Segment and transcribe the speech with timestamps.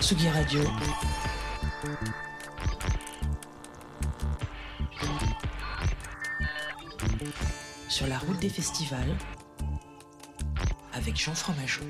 [0.00, 0.60] Tsugi, Radio.
[7.88, 9.16] Sur la route des festivals,
[10.94, 11.84] avec Jean Fromageau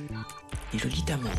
[0.74, 1.32] et Lolita Mang.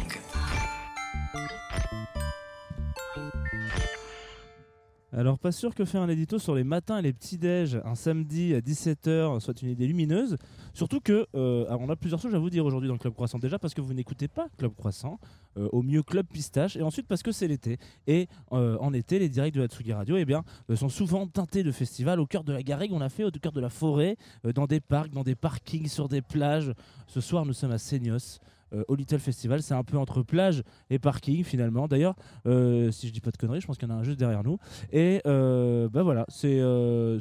[5.18, 8.54] Alors, pas sûr que faire un édito sur les matins et les petits-déj un samedi
[8.54, 10.36] à 17h soit une idée lumineuse.
[10.74, 13.40] Surtout que, euh, on a plusieurs choses à vous dire aujourd'hui dans le Club Croissant.
[13.40, 15.18] Déjà parce que vous n'écoutez pas Club Croissant,
[15.58, 17.78] euh, au mieux Club Pistache, et ensuite parce que c'est l'été.
[18.08, 21.72] Et euh, en été, les directs de la Tsugi Radio eh sont souvent teintés de
[21.72, 22.92] festivals au cœur de la garrigue.
[22.92, 26.10] On a fait au cœur de la forêt, dans des parcs, dans des parkings, sur
[26.10, 26.74] des plages.
[27.08, 28.42] Ce soir, nous sommes à Seignos.
[28.74, 31.88] Euh, au Little Festival, c'est un peu entre plage et parking finalement.
[31.88, 34.04] D'ailleurs, euh, si je dis pas de conneries, je pense qu'il y en a un
[34.04, 34.58] juste derrière nous.
[34.92, 36.60] Et euh, bah voilà, c'est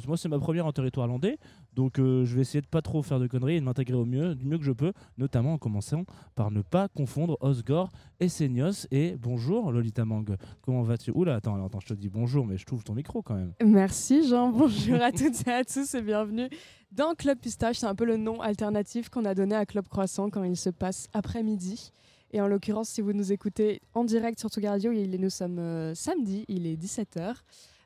[0.07, 1.37] moi c'est ma première en territoire landais,
[1.75, 4.05] donc euh, je vais essayer de pas trop faire de conneries et de m'intégrer au
[4.05, 8.29] mieux, du mieux que je peux, notamment en commençant par ne pas confondre Osgore et
[8.29, 8.87] Seignos.
[8.91, 10.25] Et bonjour Lolita Mang,
[10.61, 11.11] comment vas-tu?
[11.11, 13.53] Oula, attends, attends, je te dis bonjour, mais je trouve ton micro quand même.
[13.63, 16.49] Merci Jean, bonjour à toutes et à tous et bienvenue
[16.91, 17.77] dans Club Pistache.
[17.77, 20.69] C'est un peu le nom alternatif qu'on a donné à Club Croissant quand il se
[20.69, 21.91] passe après-midi.
[22.31, 25.95] Et en l'occurrence, si vous nous écoutez en direct sur Touga Radio, nous sommes euh,
[25.95, 27.35] samedi, il est 17h.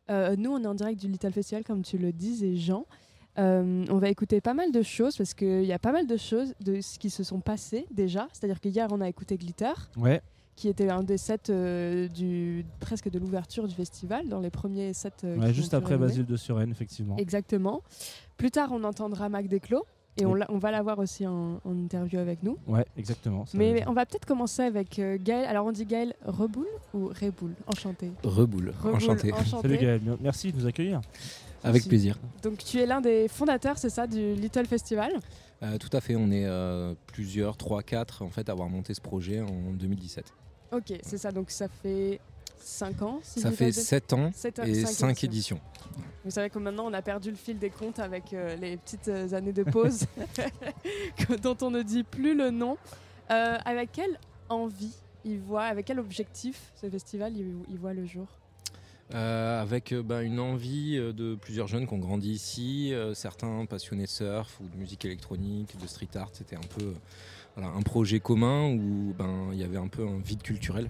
[0.09, 2.85] Euh, nous, on est en direct du Little Festival, comme tu le disais Jean.
[3.37, 6.17] Euh, on va écouter pas mal de choses parce qu'il y a pas mal de
[6.17, 8.27] choses de ce qui se sont passées déjà.
[8.33, 10.21] C'est-à-dire qu'hier, on a écouté Glitter Ouais,
[10.55, 14.93] qui était un des sets euh, du, presque de l'ouverture du festival, dans les premiers
[14.93, 15.11] sets.
[15.23, 15.97] euh, ouais, juste après.
[15.97, 17.15] Basile de Suresnes, effectivement.
[17.17, 17.81] Exactement.
[18.35, 19.85] Plus tard, on entendra Mac Desclos
[20.17, 22.57] et on, on va l'avoir aussi en, en interview avec nous.
[22.67, 23.45] Ouais, exactement.
[23.53, 25.45] Mais on va peut-être commencer avec euh, Gaël.
[25.45, 28.11] Alors, on dit Gaël Reboul ou Reboul Enchanté.
[28.23, 29.31] Reboule, Reboul, enchanté.
[29.61, 30.99] Salut Gaël, merci de nous accueillir.
[31.63, 32.17] Avec plaisir.
[32.41, 35.11] Donc, tu es l'un des fondateurs, c'est ça, du Little Festival?
[35.61, 38.93] Euh, tout à fait, on est euh, plusieurs, 3, 4 en fait, à avoir monté
[38.93, 40.33] ce projet en 2017.
[40.71, 41.31] Ok, c'est ça.
[41.31, 42.19] Donc, ça fait
[42.61, 45.59] 5 ans si Ça fait de- 7 ans sept ans- et cinq 5 éditions.
[46.23, 49.07] Vous savez que maintenant on a perdu le fil des comptes avec euh, les petites
[49.33, 50.05] années de pause
[51.41, 52.77] dont on ne dit plus le nom.
[53.29, 54.19] Avec quelle
[54.49, 54.93] envie
[55.25, 58.27] il voit, avec quel objectif ce festival il, il voit le jour?
[59.15, 63.65] Euh, avec euh, bah, une envie euh, de plusieurs jeunes qui ont grandi ici, certains
[63.65, 66.29] passionnés de surf ou de musique électronique, de street art.
[66.33, 66.93] C'était un peu
[67.57, 70.89] un projet commun où ben, il y avait un peu un vide culturel.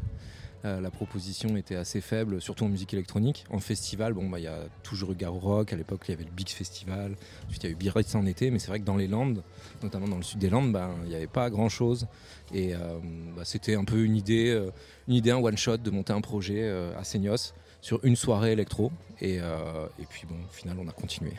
[0.66, 3.46] La proposition était assez faible, surtout en musique électronique.
[3.50, 5.72] En festival, bon, bah, il y a toujours eu Garo Rock.
[5.72, 7.16] À l'époque, il y avait le Big Festival.
[7.47, 8.52] Ensuite, il y a eu Biarritz en été.
[8.52, 9.41] Mais c'est vrai que dans les Landes,
[9.81, 12.08] notamment dans le sud des Landes, ben, il n'y avait pas grand-chose.
[12.53, 13.00] Et euh,
[13.38, 14.69] bah, c'était un peu une idée,
[15.08, 18.91] une idée, un one-shot de monter un projet à Seignos sur une soirée électro.
[19.22, 21.31] Et, euh, et puis, bon, au final, on a continué.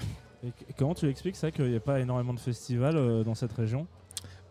[0.44, 3.52] Et comment tu expliques ça qu'il n'y a pas énormément de festivals euh, dans cette
[3.52, 3.86] région?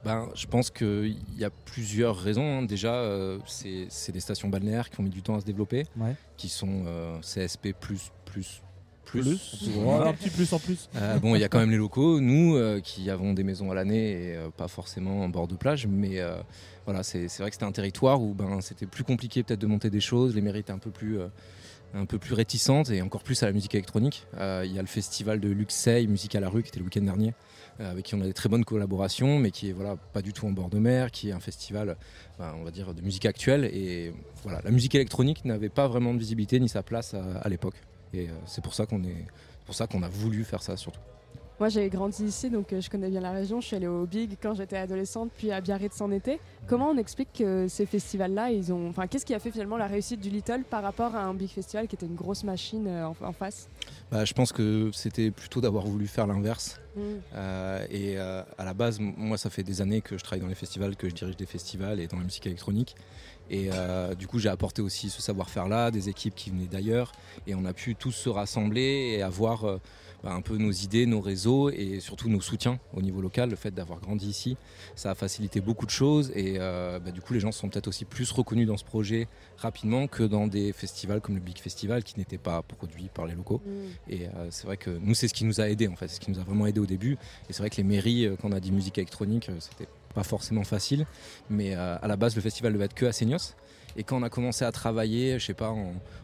[0.06, 2.60] Ben, je pense qu'il y a plusieurs raisons.
[2.60, 2.64] hein.
[2.64, 6.16] Déjà, euh, c'est des stations balnéaires qui ont mis du temps à se développer, Ouais.
[6.38, 8.62] qui sont euh, CSP plus plus
[9.06, 9.26] plus.
[9.76, 10.88] Ouais, Un petit plus en plus.
[10.96, 13.74] Euh, bon, il y a quand même les locaux, nous qui avons des maisons à
[13.74, 16.20] l'année et pas forcément en bord de plage, mais
[16.86, 19.90] voilà, c'est vrai que c'était un territoire où ben, c'était plus compliqué peut-être de monter
[19.90, 21.18] des choses, les étaient un peu plus,
[21.94, 24.26] un peu plus réticentes et encore plus à la musique électronique.
[24.38, 26.86] Euh, Il y a le festival de Luxeuil, Musique à la rue, qui était le
[26.86, 27.34] week-end dernier,
[27.80, 30.34] euh, avec qui on a des très bonnes collaborations, mais qui est voilà, pas du
[30.34, 31.98] tout en bord de mer, qui est un festival,
[32.38, 33.66] ben, on va dire, de musique actuelle.
[33.66, 34.14] Et
[34.44, 37.76] voilà, la musique électronique n'avait pas vraiment de visibilité ni sa place à, l'époque.
[38.14, 39.26] Et euh, c'est pour ça qu'on est,
[39.60, 41.02] c'est pour ça qu'on a voulu faire ça surtout.
[41.60, 43.60] Moi j'ai grandi ici donc euh, je connais bien la région.
[43.60, 46.40] Je suis allée au Big quand j'étais adolescente, puis à Biarritz en été.
[46.68, 48.88] Comment on explique que ces festivals-là, ils ont.
[48.90, 51.50] Enfin, qu'est-ce qui a fait finalement la réussite du Little par rapport à un Big
[51.50, 53.68] Festival qui était une grosse machine euh, en, en face?
[54.12, 56.80] Bah, je pense que c'était plutôt d'avoir voulu faire l'inverse.
[56.98, 60.48] Euh, et euh, à la base, moi, ça fait des années que je travaille dans
[60.48, 62.96] les festivals, que je dirige des festivals et dans la musique électronique.
[63.52, 67.12] Et euh, du coup, j'ai apporté aussi ce savoir-faire-là, des équipes qui venaient d'ailleurs.
[67.48, 69.80] Et on a pu tous se rassembler et avoir
[70.24, 73.50] bah, un peu nos idées, nos réseaux et surtout nos soutiens au niveau local.
[73.50, 74.56] Le fait d'avoir grandi ici,
[74.96, 76.32] ça a facilité beaucoup de choses.
[76.36, 79.28] Et bah, du coup, les gens sont peut-être aussi plus reconnus dans ce projet
[79.58, 83.34] rapidement que dans des festivals comme le Big Festival qui n'étaient pas produits par les
[83.34, 83.64] locaux.
[83.66, 84.14] Mm.
[84.14, 86.20] Et c'est vrai que nous, c'est ce qui nous a aidé en fait, c'est ce
[86.20, 87.18] qui nous a vraiment aidé au début.
[87.50, 89.90] Et c'est vrai que les mairies, euh, quand on a dit musique électronique, euh, c'était
[90.14, 91.06] pas forcément facile.
[91.50, 93.56] Mais euh, à la base, le festival devait être que à Seignos.
[93.96, 95.74] Et quand on a commencé à travailler, je sais pas,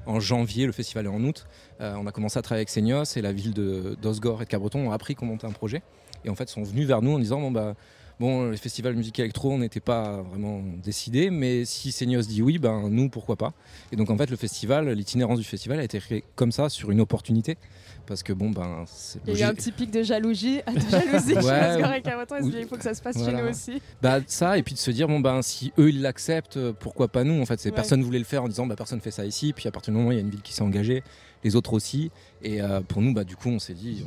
[0.05, 1.47] en, janvier, le festival est en août,
[1.79, 4.91] on a commencé à travailler avec Seignos et la ville d'Osgore et de Cabreton ont
[4.91, 5.81] appris qu'on montait un projet.
[6.23, 7.73] Et en fait, sont venus vers nous en disant bon bah
[8.19, 12.59] bon, les festivals musique électro, on n'était pas vraiment décidé, mais si Seignos dit oui,
[12.59, 13.53] ben nous pourquoi pas.
[13.91, 16.91] Et donc en fait, le festival, l'itinérance du festival a été créé comme ça sur
[16.91, 17.57] une opportunité
[18.07, 20.79] parce que bon ben c'est Il y a eu un petit pic de jalousie, de
[20.89, 23.31] jalousie Ouais, parce qu'avec Cabreton, il se ou- il faut que ça se passe chez
[23.31, 23.81] nous aussi.
[24.01, 27.07] Bah ça et puis de se dire bon ben si eux ils l'acceptent euh, pourquoi
[27.07, 27.59] pas nous en fait?
[27.59, 27.75] C'est Ouais.
[27.75, 29.97] personne voulait le faire en disant bah personne fait ça ici puis à partir du
[29.97, 31.03] moment où il y a une ville qui s'est engagée
[31.43, 32.09] les autres aussi.
[32.41, 34.03] Et euh, pour nous bah du coup on s'est dit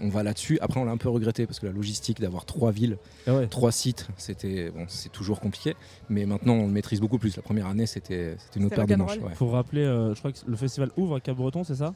[0.00, 0.58] on, on va là-dessus.
[0.60, 2.96] Après on l'a un peu regretté parce que la logistique d'avoir trois villes
[3.26, 3.46] Ah ouais.
[3.46, 5.74] trois sites c'était bon c'est toujours compliqué.
[6.08, 7.36] Mais maintenant on le maîtrise beaucoup plus.
[7.36, 9.34] La première année c'était c'était une autre paire de manches ouais.
[9.34, 11.92] Faut rappeler, euh, je crois que le festival ouvre à Cap-Breton, c'est ça?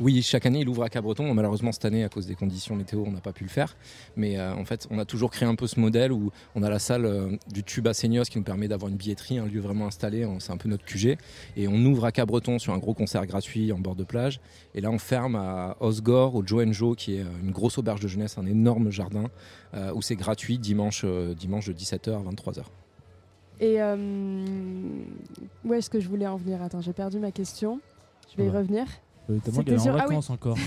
[0.00, 1.32] Oui, chaque année, il ouvre à Cabreton.
[1.34, 3.76] Malheureusement, cette année, à cause des conditions météo, on n'a pas pu le faire.
[4.16, 6.70] Mais euh, en fait, on a toujours créé un peu ce modèle où on a
[6.70, 9.60] la salle euh, du Tube à Seignos qui nous permet d'avoir une billetterie, un lieu
[9.60, 10.26] vraiment installé.
[10.38, 11.16] C'est un peu notre QG.
[11.56, 14.40] Et on ouvre à Cabreton sur un gros concert gratuit en bord de plage.
[14.74, 18.00] Et là, on ferme à Osgore, au Joe Joe, qui est euh, une grosse auberge
[18.00, 19.30] de jeunesse, un énorme jardin,
[19.74, 21.04] euh, où c'est gratuit dimanche,
[21.36, 22.64] dimanche de 17h à 23h.
[23.58, 23.78] Et
[25.64, 26.62] où est-ce que je voulais en venir?
[26.62, 27.80] Attends, j'ai perdu ma question.
[28.30, 28.86] Je vais y revenir.
[29.30, 30.00] Euh, qu'elle est en ah oui.
[30.00, 30.56] vacances encore.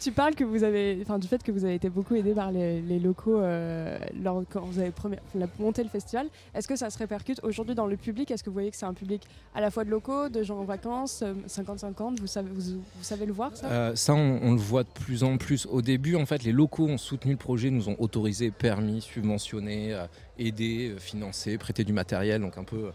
[0.00, 2.50] Tu parles que vous avez, enfin, du fait que vous avez été beaucoup aidé par
[2.50, 5.18] les, les locaux euh, lors, quand vous avez premier-
[5.58, 6.26] monté le festival.
[6.54, 8.30] Est-ce que ça se répercute aujourd'hui dans le public?
[8.30, 9.22] Est-ce que vous voyez que c'est un public
[9.54, 13.02] à la fois de locaux, de gens en vacances, euh, 50-50 vous savez, vous, vous
[13.04, 13.66] savez le voir ça?
[13.70, 15.66] Euh, ça, on, on le voit de plus en plus.
[15.66, 19.92] Au début, en fait, les locaux ont soutenu le projet, nous ont autorisé, permis, subventionné,
[19.94, 20.06] euh,
[20.38, 22.90] aidé, euh, financé, prêté du matériel, donc un peu, euh,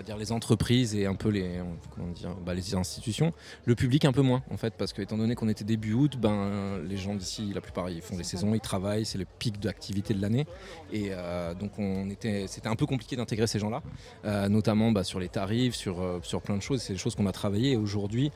[0.00, 1.60] va dire, les entreprises et un peu les,
[1.94, 3.32] comment dire, bah, les institutions.
[3.66, 6.16] Le public un peu moins, en fait, parce que étant donné qu'on était début août,
[6.18, 9.60] ben, les gens d'ici, la plupart, ils font les saisons, ils travaillent, c'est le pic
[9.60, 10.46] d'activité de l'année.
[10.92, 13.82] Et euh, donc, on était, c'était un peu compliqué d'intégrer ces gens-là,
[14.24, 16.80] euh, notamment bah, sur les tarifs, sur, euh, sur plein de choses.
[16.80, 18.32] C'est des choses qu'on a travaillé et aujourd'hui,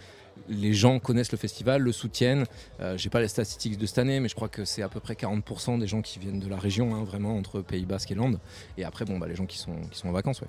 [0.49, 2.45] les gens connaissent le festival, le soutiennent.
[2.81, 5.01] Euh, J'ai pas les statistiques de cette année, mais je crois que c'est à peu
[5.01, 8.15] près 40% des gens qui viennent de la région, hein, vraiment entre Pays Basque et
[8.15, 8.39] Landes.
[8.77, 10.49] Et après, bon, bah, les gens qui sont, qui sont en vacances, ouais.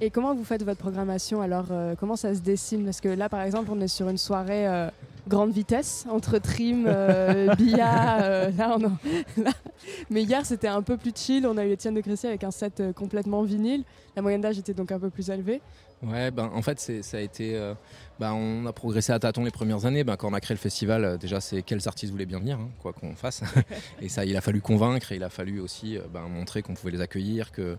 [0.00, 2.84] Et comment vous faites votre programmation Alors, euh, comment ça se dessine?
[2.84, 4.90] Parce que là, par exemple, on est sur une soirée euh,
[5.26, 8.18] grande vitesse entre trim, euh, billard.
[8.20, 8.98] euh, là, on en-
[9.42, 9.50] là.
[10.10, 11.46] Mais hier, c'était un peu plus chill.
[11.46, 13.84] On a eu Étienne de Crécy avec un set euh, complètement vinyle.
[14.14, 15.62] La moyenne d'âge était donc un peu plus élevée.
[16.02, 17.58] Ouais, ben, en fait, ça a été.
[18.18, 20.04] Ben, on a progressé à tâtons les premières années.
[20.04, 22.58] Ben, quand on a créé le festival, euh, déjà, c'est quels artistes voulaient bien venir,
[22.58, 23.42] hein, quoi qu'on fasse.
[24.00, 26.74] et ça, il a fallu convaincre et il a fallu aussi euh, ben, montrer qu'on
[26.74, 27.76] pouvait les accueillir, que,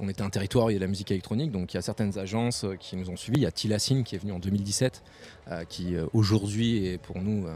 [0.00, 1.52] qu'on était un territoire où il y a de la musique électronique.
[1.52, 3.40] Donc, il y a certaines agences euh, qui nous ont suivis.
[3.40, 5.02] Il y a Tilassine qui est venu en 2017,
[5.48, 7.46] euh, qui aujourd'hui est pour nous.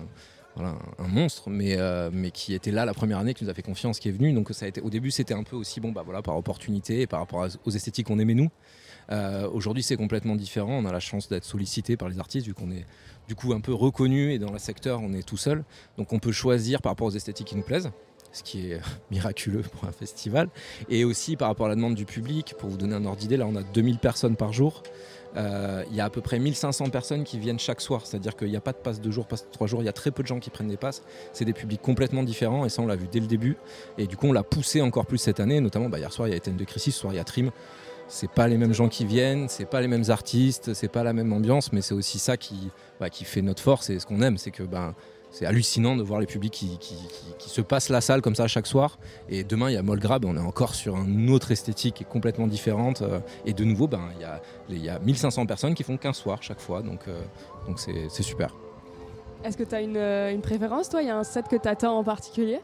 [0.54, 3.54] voilà, un monstre, mais, euh, mais qui était là la première année, qui nous a
[3.54, 4.32] fait confiance, qui est venu.
[4.32, 7.02] Donc ça a été, au début, c'était un peu aussi bon, bah voilà, par opportunité
[7.02, 8.50] et par rapport aux esthétiques qu'on aimait nous.
[9.10, 10.72] Euh, Aujourd'hui, c'est complètement différent.
[10.72, 12.86] On a la chance d'être sollicité par les artistes, vu qu'on est
[13.28, 15.64] du coup un peu reconnu et dans le secteur, on est tout seul.
[15.96, 17.90] Donc on peut choisir par rapport aux esthétiques qui nous plaisent,
[18.32, 18.80] ce qui est
[19.10, 20.48] miraculeux pour un festival.
[20.88, 22.54] Et aussi par rapport à la demande du public.
[22.58, 24.82] Pour vous donner un ordre d'idée, là, on a 2000 personnes par jour.
[25.36, 28.48] Euh, Il y a à peu près 1500 personnes qui viennent chaque soir, c'est-à-dire qu'il
[28.48, 30.22] n'y a pas de passe deux jours, passe trois jours, il y a très peu
[30.22, 31.02] de gens qui prennent des passes.
[31.32, 33.56] C'est des publics complètement différents et ça on l'a vu dès le début.
[33.98, 36.30] Et du coup on l'a poussé encore plus cette année, notamment bah, hier soir il
[36.30, 37.50] y a Étienne de Crécy, ce soir il y a Trim.
[38.06, 41.12] C'est pas les mêmes gens qui viennent, c'est pas les mêmes artistes, c'est pas la
[41.12, 42.70] même ambiance, mais c'est aussi ça qui,
[43.00, 44.94] bah, fait notre force et ce qu'on aime, c'est que bah,
[45.30, 46.98] c'est hallucinant de voir les publics qui,
[47.38, 48.98] se passent la salle comme ça chaque soir.
[49.28, 52.46] Et demain, il y a Molgrab, on est encore sur une autre esthétique qui complètement
[52.46, 53.02] différente.
[53.02, 55.96] euh, Et de nouveau, ben, il y, a, il y a 1500 personnes qui font
[55.96, 56.82] qu'un soir chaque fois.
[56.82, 57.20] Donc euh,
[57.76, 58.54] c'est super.
[59.44, 61.02] Est-ce que tu as une, euh, une préférence, toi?
[61.02, 62.60] Il y a un set que tu attends en particulier?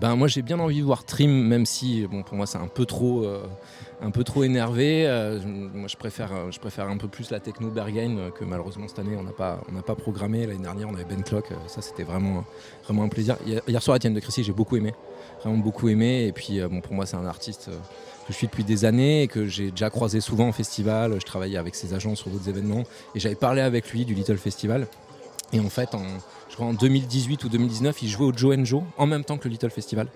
[0.00, 2.66] Ben, moi, j'ai bien envie de voir Trim, même si bon, pour moi, c'est un
[2.66, 3.24] peu trop.
[3.24, 3.46] euh,
[4.04, 5.38] un peu trop énervé, Euh,
[5.74, 8.98] moi je préfère, euh, je préfère un peu plus la techno Berghain que malheureusement cette
[8.98, 10.44] année on n'a pas, on n'a pas programmé.
[10.44, 12.44] L'année dernière on avait Ben Clock, ça c'était vraiment,
[12.84, 13.36] vraiment un plaisir.
[13.46, 14.92] Hier, soir Etienne de Crécy j'ai beaucoup aimé,
[15.42, 16.26] vraiment beaucoup aimé.
[16.26, 19.28] Et puis bon, pour moi c'est un artiste que je suis depuis des années et
[19.28, 21.20] que j'ai déjà croisé souvent en festival.
[21.20, 22.82] Je travaillais avec ses agents sur d'autres événements
[23.14, 24.88] et j'avais parlé avec lui du Little Festival.
[25.52, 26.02] Et en fait en,
[26.48, 29.48] je crois en 2018 ou 2019 il jouait au Joe Joe en même temps que
[29.48, 30.08] le Little Festival.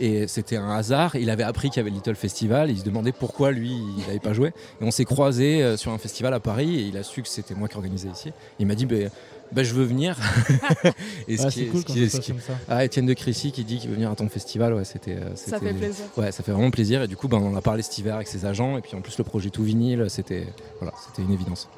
[0.00, 1.16] Et c'était un hasard.
[1.16, 2.70] Il avait appris qu'il y avait le Little Festival.
[2.70, 4.50] Il se demandait pourquoi lui, il n'avait pas joué.
[4.80, 6.76] Et on s'est croisés euh, sur un festival à Paris.
[6.78, 8.30] Et il a su que c'était moi qui organisais ici.
[8.60, 9.10] Il m'a dit ben,
[9.50, 10.16] ben, Je veux venir.
[11.26, 12.32] et ce Ah, qui c'est est- cool ce qui est- ce qui.
[12.68, 14.72] Ah, Étienne de Crécy qui dit qu'il veut venir à ton festival.
[14.74, 16.04] Ouais, c'était, euh, Ça fait plaisir.
[16.16, 17.02] Ouais, ça fait vraiment plaisir.
[17.02, 18.78] Et du coup, ben, on en a parlé cet hiver avec ses agents.
[18.78, 20.46] Et puis en plus, le projet tout vinyle, c'était,
[20.80, 21.68] voilà, c'était une évidence.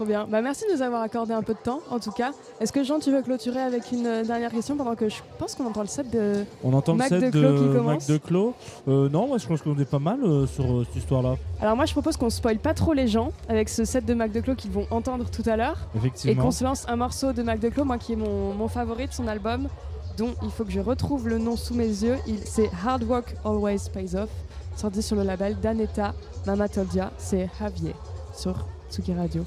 [0.00, 0.26] Trop bien.
[0.26, 2.32] Bah, merci de nous avoir accordé un peu de temps, en tout cas.
[2.58, 5.54] Est-ce que Jean, tu veux clôturer avec une euh, dernière question pendant que je pense
[5.54, 6.46] qu'on entend le set de.
[6.64, 7.84] On entend Mac le set de Clos qui commence.
[7.84, 8.54] Mac de Clos.
[8.88, 11.34] Euh, non, moi je pense qu'on est pas mal euh, sur euh, cette histoire-là.
[11.60, 14.32] Alors, moi, je propose qu'on spoil pas trop les gens avec ce set de Mac
[14.32, 15.76] de Clos qu'ils vont entendre tout à l'heure.
[15.94, 16.44] Et Effectivement.
[16.44, 19.06] qu'on se lance un morceau de Mac de Clos, moi qui est mon, mon favori
[19.06, 19.68] de son album,
[20.16, 22.16] dont il faut que je retrouve le nom sous mes yeux.
[22.46, 24.30] C'est Hard Work Always Pays Off,
[24.76, 26.14] sorti sur le label d'Aneta
[26.46, 27.10] Mamatoldia.
[27.18, 27.94] C'est Javier
[28.34, 29.44] sur Tsuki Radio.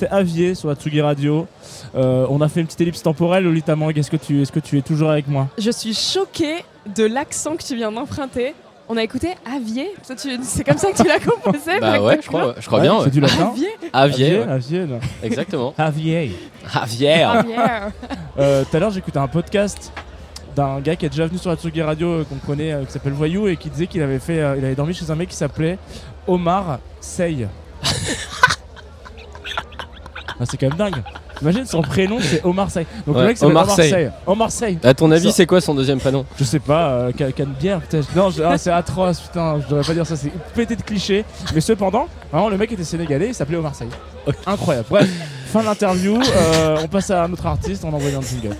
[0.00, 1.46] C'était Avier sur la Tsugi Radio.
[1.94, 3.44] Euh, on a fait une petite ellipse temporelle.
[3.44, 5.48] Lolita Mang, est-ce que, tu, est-ce que tu es toujours avec moi?
[5.58, 6.64] Je suis choquée
[6.96, 8.54] de l'accent que tu viens d'emprunter.
[8.88, 9.90] On a écouté Avier.
[10.20, 12.84] Tu- C'est comme ça que tu l'as composé Bah ouais, je crois, je crois Ouais,
[12.86, 12.98] bien.
[13.00, 13.10] C'est ouais.
[13.10, 14.42] du latin Avier Avier.
[14.42, 15.00] Avier, non.
[15.22, 15.74] exactement.
[15.76, 16.32] Avier.
[16.74, 17.22] Avier.
[17.22, 17.56] Avier.
[18.38, 19.92] Euh, Tout à l'heure, j'écoutais un podcast
[20.56, 22.92] d'un gars qui est déjà venu sur la Tsugi Radio, euh, qu'on connaît, euh, qui
[22.92, 25.28] s'appelle Voyou, et qui disait qu'il avait fait, euh, il avait dormi chez un mec
[25.28, 25.78] qui s'appelait
[26.26, 27.46] Omar Sey.
[30.40, 31.02] Ah, c'est quand même dingue.
[31.42, 32.86] Imagine son prénom, c'est Omar Sey.
[33.06, 33.90] Donc Ouais, le mec s'appelle Omar Omar Sey.
[33.90, 34.10] Sey.
[34.26, 34.48] Omar.
[34.82, 38.16] À ton avis, c'est quoi son deuxième prénom Je sais pas, euh, peut-être.
[38.16, 41.24] Non, ah, c'est atroce, putain, je devrais pas dire ça, c'est pété de clichés.
[41.54, 43.86] Mais cependant, vraiment, le mec était sénégalais, il s'appelait Omar Sey.
[44.46, 44.86] Incroyable.
[44.88, 45.08] Bref,
[45.46, 48.56] fin de l'interview, euh, on passe à un autre artiste, on envoie un jingle.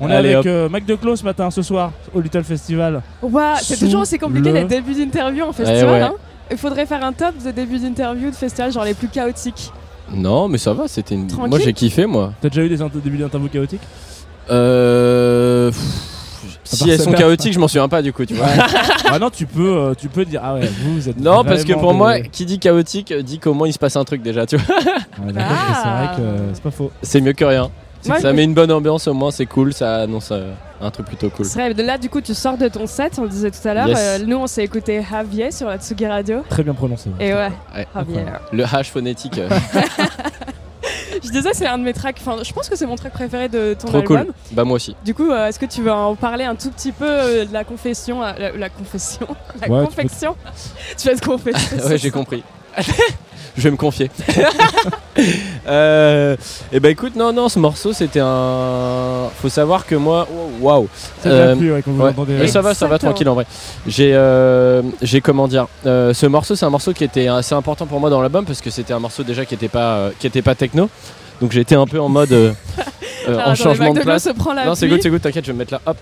[0.00, 3.02] On est Allez, avec euh, Mac Declos ce matin, ce soir, au Little Festival.
[3.22, 5.90] Ouah, c'est toujours aussi compliqué le- les débuts d'interview en festival.
[5.90, 6.00] ouais.
[6.02, 6.14] hein.
[6.52, 9.70] Il faudrait faire un top de débuts d'interview de festival, genre les plus chaotiques.
[10.14, 11.26] Non, mais ça va, c'était une.
[11.26, 11.48] Tranquille.
[11.50, 12.32] Moi, j'ai kiffé, moi.
[12.40, 13.80] T'as déjà eu des int- débuts d'interview chaotiques
[14.50, 15.70] Euh.
[15.70, 15.78] pff,
[16.64, 17.18] Si elles sont celle-là.
[17.18, 18.46] chaotiques, je m'en souviens pas du coup, tu vois.
[19.06, 21.18] Ah non, tu peux, euh, tu peux dire, ah ouais, vous, vous êtes.
[21.20, 23.72] Non, parce que vraiment pour des- moi, qui dit chaotique euh, dit qu'au moins il
[23.72, 24.76] se passe un truc déjà, tu vois.
[24.76, 26.14] Ouais, d'accord, mais c'est vrai Ah.
[26.16, 26.90] que euh, c'est pas faux.
[27.02, 27.70] C'est mieux que rien.
[28.06, 30.90] Moi, ça je- met une bonne ambiance au moins, c'est cool, ça annonce euh, un
[30.90, 31.44] truc plutôt cool.
[31.44, 33.74] Ce serait- Là, du coup, tu sors de ton set, on le disait tout à
[33.74, 33.88] l'heure.
[33.88, 33.98] Yes.
[34.00, 36.42] Euh, nous, on s'est écouté Javier sur la Tsugi Radio.
[36.48, 37.10] Très bien prononcé.
[37.20, 37.86] Et ouais, Ouais.
[37.94, 38.24] Javier.
[38.52, 39.48] Le hash phonétique, euh,
[41.22, 42.16] Je disais, c'est un de mes tracks.
[42.20, 44.24] Enfin, je pense que c'est mon track préféré de ton trop album.
[44.24, 44.34] cool.
[44.52, 44.96] Bah, moi aussi.
[45.04, 47.52] Du coup, euh, est-ce que tu veux en parler un tout petit peu euh, de
[47.52, 49.26] la confession, euh, la, la confession,
[49.60, 50.36] la Ouais, tu confection?
[50.96, 51.76] Tu vas te confesser.
[51.86, 52.42] ouais, j'ai compris.
[53.56, 54.10] Je vais me confier.
[55.66, 56.36] euh,
[56.72, 59.28] et bah écoute, non, non, ce morceau c'était un.
[59.40, 60.88] Faut savoir que moi, oh, waouh.
[61.22, 62.12] Ça t'a Euh, plu, ouais, quand vous Ouais.
[62.28, 63.46] Mais ça va, ça va tranquille en vrai.
[63.86, 67.86] J'ai, euh, j'ai comment dire, euh, ce morceau, c'est un morceau qui était assez important
[67.86, 70.26] pour moi dans l'album parce que c'était un morceau déjà qui était pas, euh, qui
[70.26, 70.88] était pas techno.
[71.40, 72.52] Donc j'étais un peu en mode euh,
[73.28, 74.24] euh, Alors, en changement de place.
[74.24, 75.80] se prend la Non, c'est good, c'est good, t'inquiète, je vais me mettre là.
[75.86, 75.96] Hop.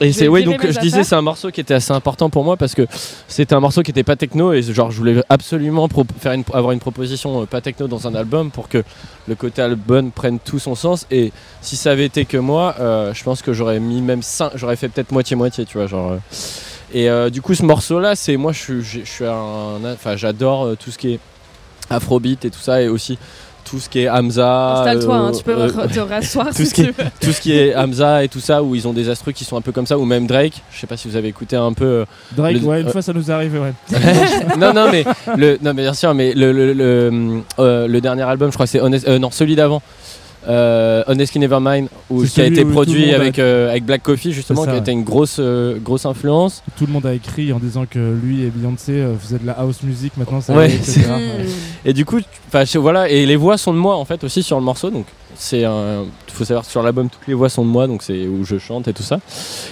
[0.00, 2.56] Et c'est oui, donc je disais, c'est un morceau qui était assez important pour moi
[2.56, 2.86] parce que
[3.28, 5.88] c'était un morceau qui était pas techno et genre je voulais absolument
[6.18, 8.82] faire une, avoir une proposition euh, pas techno dans un album pour que
[9.26, 11.06] le côté album prenne tout son sens.
[11.10, 14.52] Et si ça avait été que moi, euh, je pense que j'aurais mis même 5,
[14.54, 15.86] j'aurais fait peut-être moitié-moitié, tu vois.
[15.86, 16.18] Genre, euh.
[16.94, 20.92] Et du coup, ce morceau-là, c'est moi, je suis, je suis un, enfin, j'adore tout
[20.92, 21.20] ce qui est
[21.90, 23.18] afrobeat et tout ça, et aussi
[23.68, 24.78] tout ce qui est Hamza.
[24.78, 27.08] Installe-toi, hein, euh, tu peux euh, te rasseoir tout si ce qui tu est- veux.
[27.20, 29.56] tout ce qui est Hamza et tout ça, où ils ont des astrus qui sont
[29.56, 30.62] un peu comme ça, ou même Drake.
[30.72, 31.84] Je sais pas si vous avez écouté un peu.
[31.84, 32.04] euh,
[32.36, 33.72] Drake, Le- ouais, une euh, fois ça nous est arrivé, ouais.
[34.58, 35.04] non, non, mais
[35.36, 38.66] le, non, mais bien sûr, mais le, le, le, euh, le dernier album, je crois
[38.66, 39.82] que c'est Honest, euh, non, celui d'avant.
[40.48, 44.64] Euh, Honestly Nevermind, où, qui a été produit a- avec, euh, avec Black Coffee, justement,
[44.64, 46.62] ça, qui a été une grosse, euh, grosse influence.
[46.78, 49.52] Tout le monde a écrit en disant que lui et Beyoncé euh, faisaient de la
[49.54, 50.70] house music maintenant, ça Ouais.
[51.84, 52.20] Et du coup,
[52.76, 55.64] voilà, et les voix sont de moi en fait aussi sur le morceau, donc c'est
[55.64, 56.04] un,
[56.36, 58.58] faut savoir que sur l'album toutes les voix sont de moi, donc c'est où je
[58.58, 59.20] chante et tout ça.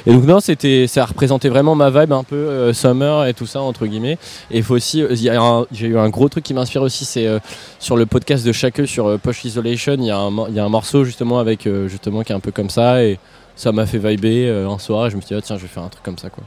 [0.06, 3.46] Et donc non, c'était, ça représentait vraiment ma vibe un peu euh, summer et tout
[3.46, 4.18] ça entre guillemets.
[4.50, 7.26] Et il faut aussi, euh, il j'ai eu un gros truc qui m'inspire aussi, c'est
[7.26, 7.38] euh,
[7.78, 11.38] sur le podcast de Chacun sur euh, Isolation, il y a un, il morceau justement
[11.38, 13.18] avec justement qui est un peu comme ça et
[13.56, 15.68] ça m'a fait vibrer un soir et je me suis dit ah, tiens je vais
[15.68, 16.42] faire un truc comme ça quoi.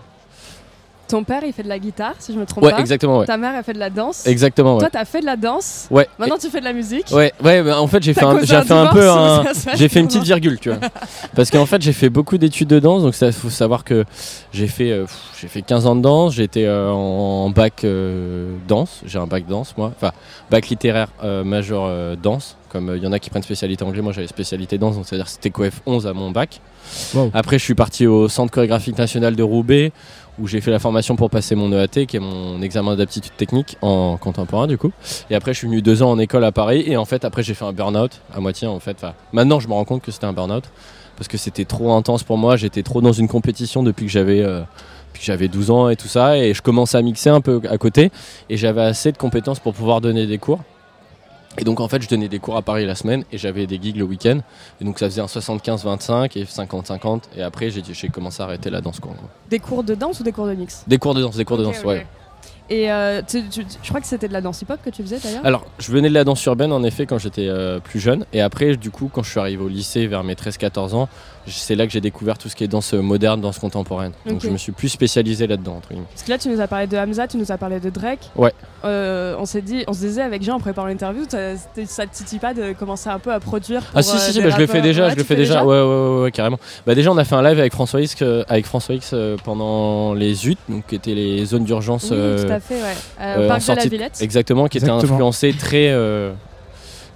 [1.07, 2.79] Ton père, il fait de la guitare, si je me trompe Ouais, pas.
[2.79, 3.25] exactement ouais.
[3.25, 4.25] Ta mère, elle fait de la danse.
[4.27, 4.79] Exactement ouais.
[4.81, 5.87] Toi, t'as fait de la danse.
[5.89, 6.07] Ouais.
[6.19, 7.07] Maintenant, tu fais de la musique.
[7.11, 9.75] Ouais, ouais, bah, en fait j'ai fait, un, j'ai un fait un peu un, ça
[9.75, 10.79] j'ai fait une petite virgule, tu vois.
[11.35, 14.03] Parce qu'en fait j'ai fait beaucoup d'études de danse, donc il faut savoir que
[14.51, 15.05] j'ai fait, euh,
[15.39, 19.27] j'ai fait 15 ans de danse, j'ai été euh, en bac euh, danse, j'ai un
[19.27, 20.11] bac danse moi, enfin
[20.49, 24.01] bac littéraire euh, majeur euh, danse, comme il y en a qui prennent spécialité anglais,
[24.01, 26.59] moi j'avais spécialité danse, donc c'est-à-dire que c'était coef 11 à mon bac.
[27.13, 27.31] Wow.
[27.33, 29.91] Après je suis parti au Centre chorégraphique national de Roubaix,
[30.39, 33.77] où j'ai fait la formation pour passer mon EAT, qui est mon examen d'aptitude technique
[33.81, 34.91] en contemporain du coup.
[35.29, 36.83] Et après, je suis venu deux ans en école à Paris.
[36.85, 38.67] Et en fait, après, j'ai fait un burn-out à moitié.
[38.67, 40.65] En fait, maintenant, je me rends compte que c'était un burn-out
[41.15, 42.55] parce que c'était trop intense pour moi.
[42.55, 44.61] J'étais trop dans une compétition depuis que j'avais euh,
[45.19, 46.37] j'avais 12 ans et tout ça.
[46.37, 48.11] Et je commençais à mixer un peu à côté.
[48.49, 50.59] Et j'avais assez de compétences pour pouvoir donner des cours.
[51.57, 53.79] Et donc en fait je donnais des cours à Paris la semaine et j'avais des
[53.81, 54.39] gigs le week-end.
[54.81, 57.21] Et donc ça faisait un 75-25 et 50-50.
[57.35, 59.11] Et après j'ai commencé à arrêter la danse quoi.
[59.49, 60.83] Des cours de danse ou des cours de mix?
[60.87, 62.05] Des cours de danse, des cours de danse, ouais.
[62.69, 65.19] Et euh, tu- tu- je crois que c'était de la danse hip-hop que tu faisais
[65.19, 65.45] d'ailleurs?
[65.45, 68.25] Alors, je venais de la danse urbaine en effet quand j'étais euh, plus jeune.
[68.33, 71.07] Et après, du coup, quand je suis arrivé au lycée vers mes 13-14 ans,
[71.47, 74.11] c'est là que j'ai découvert tout ce qui est danse moderne, danse contemporaine.
[74.25, 75.81] Donc je me suis plus spécialisé là-dedans.
[75.87, 78.29] Parce que là, tu nous as parlé de Hamza, tu nous as parlé de Drake.
[78.35, 78.53] Ouais.
[78.85, 82.39] Euh, on s'est dit, on se disait avec Jean en préparant l'interview, ça, te titille
[82.39, 84.67] pas de commencer un peu à produire pour, Ah si, euh, si, bah, je le
[84.67, 85.63] fais déjà, Ouais, je le fais fais déjà.
[85.63, 86.59] Ouais, ouais, ouais, ouais, carrément.
[86.85, 89.35] Bah déjà, on a fait un live avec François X, euh, avec François X euh,
[89.43, 92.05] pendant les UT, donc qui étaient les zones d'urgence.
[92.11, 92.95] Oui, euh, tout à fait, ouais.
[93.21, 94.19] Euh, euh, parc de la Villette.
[94.21, 96.31] Exactement, qui était influencé très, euh,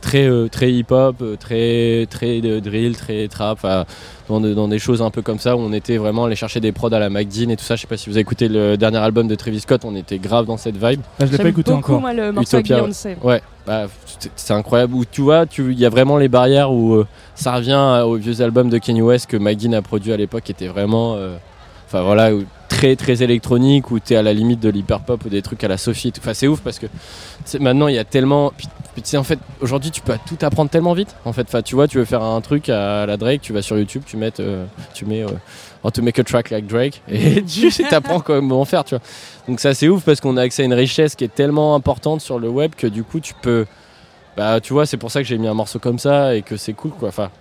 [0.02, 3.60] très euh, très hip hop, très très drill, très trap,
[4.32, 6.60] dans, de- dans des choses un peu comme ça où on était vraiment allé chercher
[6.60, 7.76] des prods à la McDean et tout ça.
[7.76, 10.17] Je sais pas si vous avez écouté le dernier album de Travis Scott, on était
[10.17, 11.02] grave dans cette vibe.
[11.20, 12.02] Ah, je l'ai pas écouté beaucoup, encore.
[12.02, 12.84] moi, le morceau avec Utopia,
[13.24, 13.41] ouais.
[13.67, 13.88] Bah,
[14.36, 14.96] c'est- incroyable.
[14.96, 18.04] Où tu vois, tu- il y a vraiment les barrières où euh, ça revient euh,
[18.04, 21.15] aux vieux albums de Kanye West que McGinn a produit à l'époque, qui était vraiment,
[21.15, 21.36] euh,
[21.92, 25.30] enfin voilà, où- très très électronique, où t'es à la limite de l'hyper pop ou
[25.30, 26.14] des trucs à la Sophie.
[26.18, 26.88] Enfin, c'est ouf parce que
[27.60, 28.54] maintenant il y a tellement.
[28.58, 28.68] Puis,
[29.18, 31.16] en fait, aujourd'hui tu peux tout apprendre tellement vite.
[31.26, 33.62] En fait, enfin, tu vois, tu veux faire un truc à la Drake, tu vas
[33.62, 35.24] sur YouTube, tu mets, euh, tu mets.
[35.24, 35.28] euh,
[35.84, 39.04] How to make a track like Drake et tu t'apprends comment faire tu vois
[39.48, 42.22] donc ça c'est ouf parce qu'on a accès à une richesse qui est tellement importante
[42.22, 43.66] sur le web que du coup tu peux
[44.38, 46.56] bah tu vois c'est pour ça que j'ai mis un morceau comme ça et que
[46.56, 47.32] c'est cool quoi enfin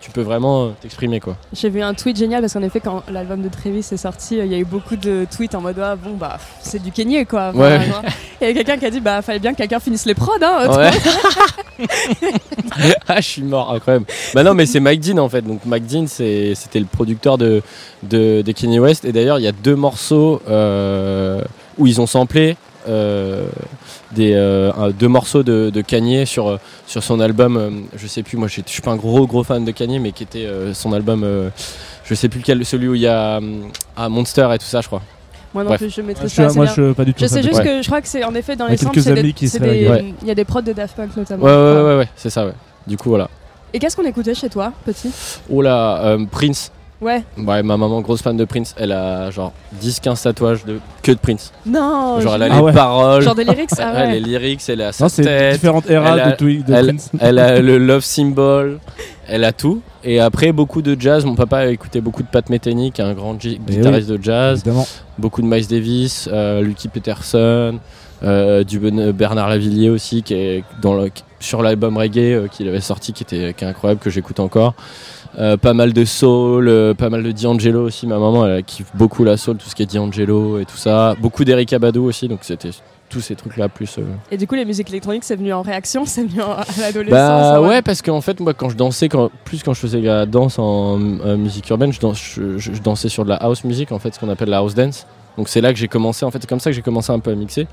[0.00, 3.02] tu peux vraiment euh, t'exprimer quoi J'ai vu un tweet génial parce qu'en effet, quand
[3.10, 5.78] l'album de Travis est sorti, euh, il y a eu beaucoup de tweets en mode
[5.80, 7.50] ah, bon, bah, c'est du Kanye quoi.
[7.54, 7.86] Enfin, Ouais.
[7.86, 8.02] genre,
[8.40, 10.32] Il y a quelqu'un qui a dit bah, fallait bien que quelqu'un finisse les prods.
[10.42, 10.90] Hein, Ouais.
[13.08, 14.06] ah, je suis mort, incroyable.
[14.34, 15.42] Bah non, mais c'est Mike Dean en fait.
[15.42, 17.62] Donc Mike Dean, c'était le producteur de,
[18.02, 19.04] de, de Kanye West.
[19.04, 21.40] Et d'ailleurs, il y a deux morceaux euh,
[21.78, 22.56] où ils ont samplé
[22.88, 23.46] euh,
[24.14, 27.56] des, euh, deux morceaux de, de Kanye sur, euh, sur son album.
[27.56, 30.12] euh, je sais plus, moi je suis pas un gros gros fan de Kanye, mais
[30.12, 31.22] qui était euh, son album.
[31.24, 31.50] euh,
[32.04, 33.60] je sais plus lequel, celui où il y a euh,
[33.96, 35.02] ah, Monster et tout ça, je crois.
[35.52, 35.80] Moi non Bref.
[35.82, 37.20] plus, je Ah, maîtrise je pas suis- assez moi, je pas du tout.
[37.22, 37.64] Je sais juste Ouais.
[37.64, 38.98] que je crois que c'est en effet dans Il y les a samples,
[40.22, 41.44] il y a des prods de Daft Punk notamment.
[41.44, 42.54] Ouais, ouais, ouais, ouais, c'est ça, ouais.
[42.86, 43.30] Du coup, voilà.
[43.72, 45.10] Et qu'est-ce qu'on écoutait chez toi, petit?
[45.50, 46.70] Oh là, euh, Prince.
[47.04, 47.22] Ouais.
[47.36, 51.18] Ouais, ma maman, grosse fan de Prince, elle a genre 10-15 tatouages de que de
[51.18, 51.52] Prince.
[51.66, 52.18] Non.
[52.20, 52.72] genre, elle a Ah les ouais.
[52.72, 53.70] paroles, Genre des lyrics.
[53.78, 54.12] Ah elle a ouais.
[54.14, 56.72] les lyrics, elle a sa Non, c'est tête, différentes eras elle a- de, Twi- de
[56.72, 57.10] elle- Prince.
[57.20, 58.78] elle a le love symbol,
[59.28, 59.82] elle a tout.
[60.02, 61.24] Et après, beaucoup de jazz.
[61.24, 64.08] Mon papa a écouté beaucoup de Pat Metheny, qui est un grand gi- Eh guitariste
[64.08, 64.60] de jazz.
[64.60, 64.86] Évidemment.
[65.18, 67.78] Beaucoup de Miles Davis, euh, Lucky Peterson,
[68.22, 72.66] euh, du Ben- Bernard Lavillier aussi, qui est dans le- sur l'album reggae euh, qu'il
[72.68, 74.74] avait sorti, qui était qui est incroyable, que j'écoute encore.
[75.38, 78.06] Euh, pas mal de soul, euh, pas mal de D'Angelo aussi.
[78.06, 81.16] Ma maman, elle kiffe beaucoup la soul, tout ce qui est D'Angelo et tout ça.
[81.20, 82.70] Beaucoup d'Eric Abadou aussi, donc c'était
[83.10, 83.98] tous ces trucs-là plus.
[83.98, 86.64] euh, Et du coup, les musiques électroniques, c'est venu en réaction, c'est venu en- à
[86.80, 87.10] l'adolescence.
[87.10, 90.00] Bah ah ouais, parce qu'en fait, moi, quand je dansais, quand, plus quand je faisais
[90.00, 93.64] la danse en musique urbaine, je, danse- je- je- je dansais sur de la house
[93.64, 95.04] music, en fait, ce qu'on appelle la house dance.
[95.36, 97.18] Donc c'est là que j'ai commencé, en fait, c'est comme ça que j'ai commencé un
[97.18, 97.66] peu à mixer.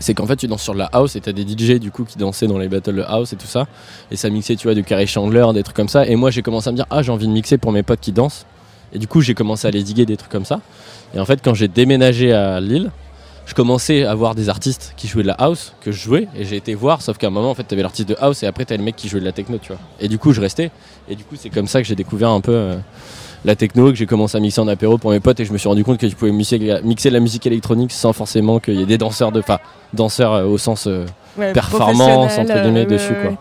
[0.00, 2.04] C'est qu'en fait, tu danses sur de la house et t'as des DJ du coup
[2.04, 3.66] qui dansaient dans les battles de house et tout ça.
[4.10, 6.06] Et ça mixait, tu vois, du Carrie Chandler, des trucs comme ça.
[6.06, 8.00] Et moi, j'ai commencé à me dire, ah, j'ai envie de mixer pour mes potes
[8.00, 8.46] qui dansent.
[8.92, 10.60] Et du coup, j'ai commencé à les diguer des trucs comme ça.
[11.14, 12.90] Et en fait, quand j'ai déménagé à Lille,
[13.48, 16.44] je commençais à voir des artistes qui jouaient de la house que je jouais et
[16.44, 18.66] j'ai été voir sauf qu'à un moment en fait t'avais l'artiste de house et après
[18.66, 20.70] t'avais le mec qui jouait de la techno tu vois et du coup je restais
[21.08, 22.76] et du coup c'est comme ça que j'ai découvert un peu euh,
[23.44, 25.58] la techno que j'ai commencé à mixer en apéro pour mes potes et je me
[25.58, 28.74] suis rendu compte que tu pouvais mixer, mixer de la musique électronique sans forcément qu'il
[28.74, 29.58] y ait des danseurs de enfin
[29.92, 31.04] danseurs euh, au sens euh,
[31.38, 33.36] Ouais, performance entre guillemets euh, dessus ouais, quoi ouais.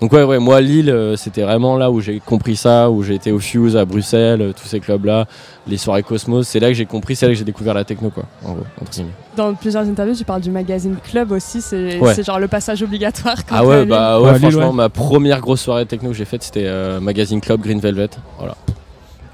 [0.00, 3.14] donc ouais ouais moi Lille euh, c'était vraiment là où j'ai compris ça où j'ai
[3.16, 5.26] été au Fuse à Bruxelles euh, tous ces clubs là
[5.66, 8.10] les soirées Cosmos c'est là que j'ai compris c'est là que j'ai découvert la techno
[8.10, 9.10] quoi en gros entre guillemets.
[9.36, 12.22] Dans plusieurs interviews, tu parles du magazine Club aussi, c'est Ouais.
[12.22, 13.44] genre le passage obligatoire.
[13.44, 14.76] Quand Ah ouais, bah Ouais, ouais, Lille, franchement, ouais.
[14.76, 18.10] ma première grosse soirée techno que j'ai faite, c'était euh, Magazine Club Green Velvet.
[18.38, 18.54] Voilà.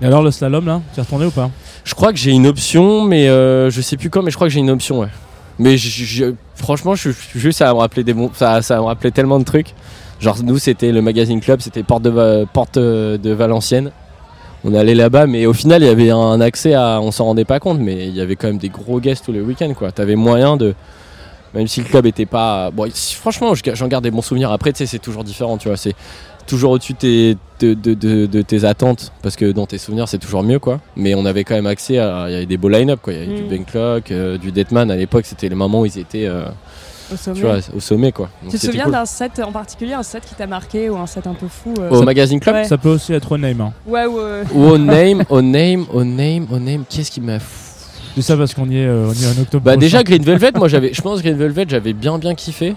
[0.03, 1.51] Et alors le slalom là, tu es retourné ou pas
[1.85, 4.49] Je crois que j'ai une option, mais euh, je sais plus quand, mais je crois
[4.49, 5.09] que j'ai une option, ouais.
[5.59, 9.45] Mais je- franchement, juste ça me rappeler des bons, ça, ça me rappeler tellement de
[9.45, 9.75] trucs.
[10.19, 13.91] Genre nous, c'était le Magazine Club, c'était porte de, porte de Valenciennes.
[14.65, 17.47] On allait là-bas, mais au final, il y avait un accès à, on s'en rendait
[17.47, 19.91] pas compte, mais il y avait quand même des gros guests tous les week-ends, quoi.
[19.93, 20.75] T'avais moyen de,
[21.55, 24.51] même si le club était pas, bon, si- franchement, je- j'en garde des bons souvenirs.
[24.53, 25.77] Après, tu sais, c'est toujours différent, tu vois.
[25.77, 25.95] C'est
[26.47, 30.09] toujours au-dessus de tes, de, de- de- de tes attentes, parce que dans tes souvenirs,
[30.09, 30.81] c'est toujours mieux, quoi.
[30.97, 33.13] Mais on avait quand même accès à, il y avait des beaux line-up, quoi.
[33.13, 33.37] Il y avait Mm.
[33.37, 36.45] du Ben Clock, euh, du Deadman à l'époque, c'était les moments où ils étaient, euh,
[37.13, 37.37] Au sommet.
[37.39, 38.31] tu vois, au sommet, quoi.
[38.43, 38.93] Donc Tu te souviens cool.
[38.93, 41.75] d'un set en particulier, un set qui t'a marqué ou un set un peu fou
[41.79, 42.65] euh, Au Magazine Club Ouais.
[42.65, 43.61] Ça peut aussi être au name.
[43.61, 43.73] Hein.
[43.87, 44.43] Ouais, ouais.
[44.55, 47.70] Ou au Name, au Name, au Name, au Name, qu'est-ce qui m'a fou
[48.17, 49.65] Dis ça parce qu'on y est, euh, on y est en octobre.
[49.65, 49.81] Bah prochain.
[49.81, 52.75] déjà Green Velvet, moi j'avais, je pense Green Velvet, j'avais bien bien kiffé.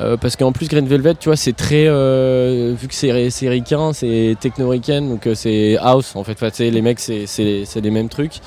[0.00, 3.48] Euh, parce qu'en plus Green Velvet, tu vois, c'est très, euh, vu que c'est c'est
[3.48, 6.32] ricain, c'est techno-ricain, donc euh, c'est house en fait.
[6.32, 8.40] Enfin, tu sais, les mecs, c'est c'est c'est les mêmes trucs.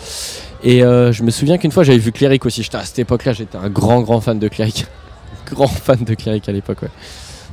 [0.64, 2.64] Et je me souviens qu'une fois j'avais vu Cleric aussi.
[2.64, 4.88] J'étais à cette époque-là, j'étais un grand grand fan de Cleric,
[5.52, 6.90] grand fan de Cleric à l'époque, ouais.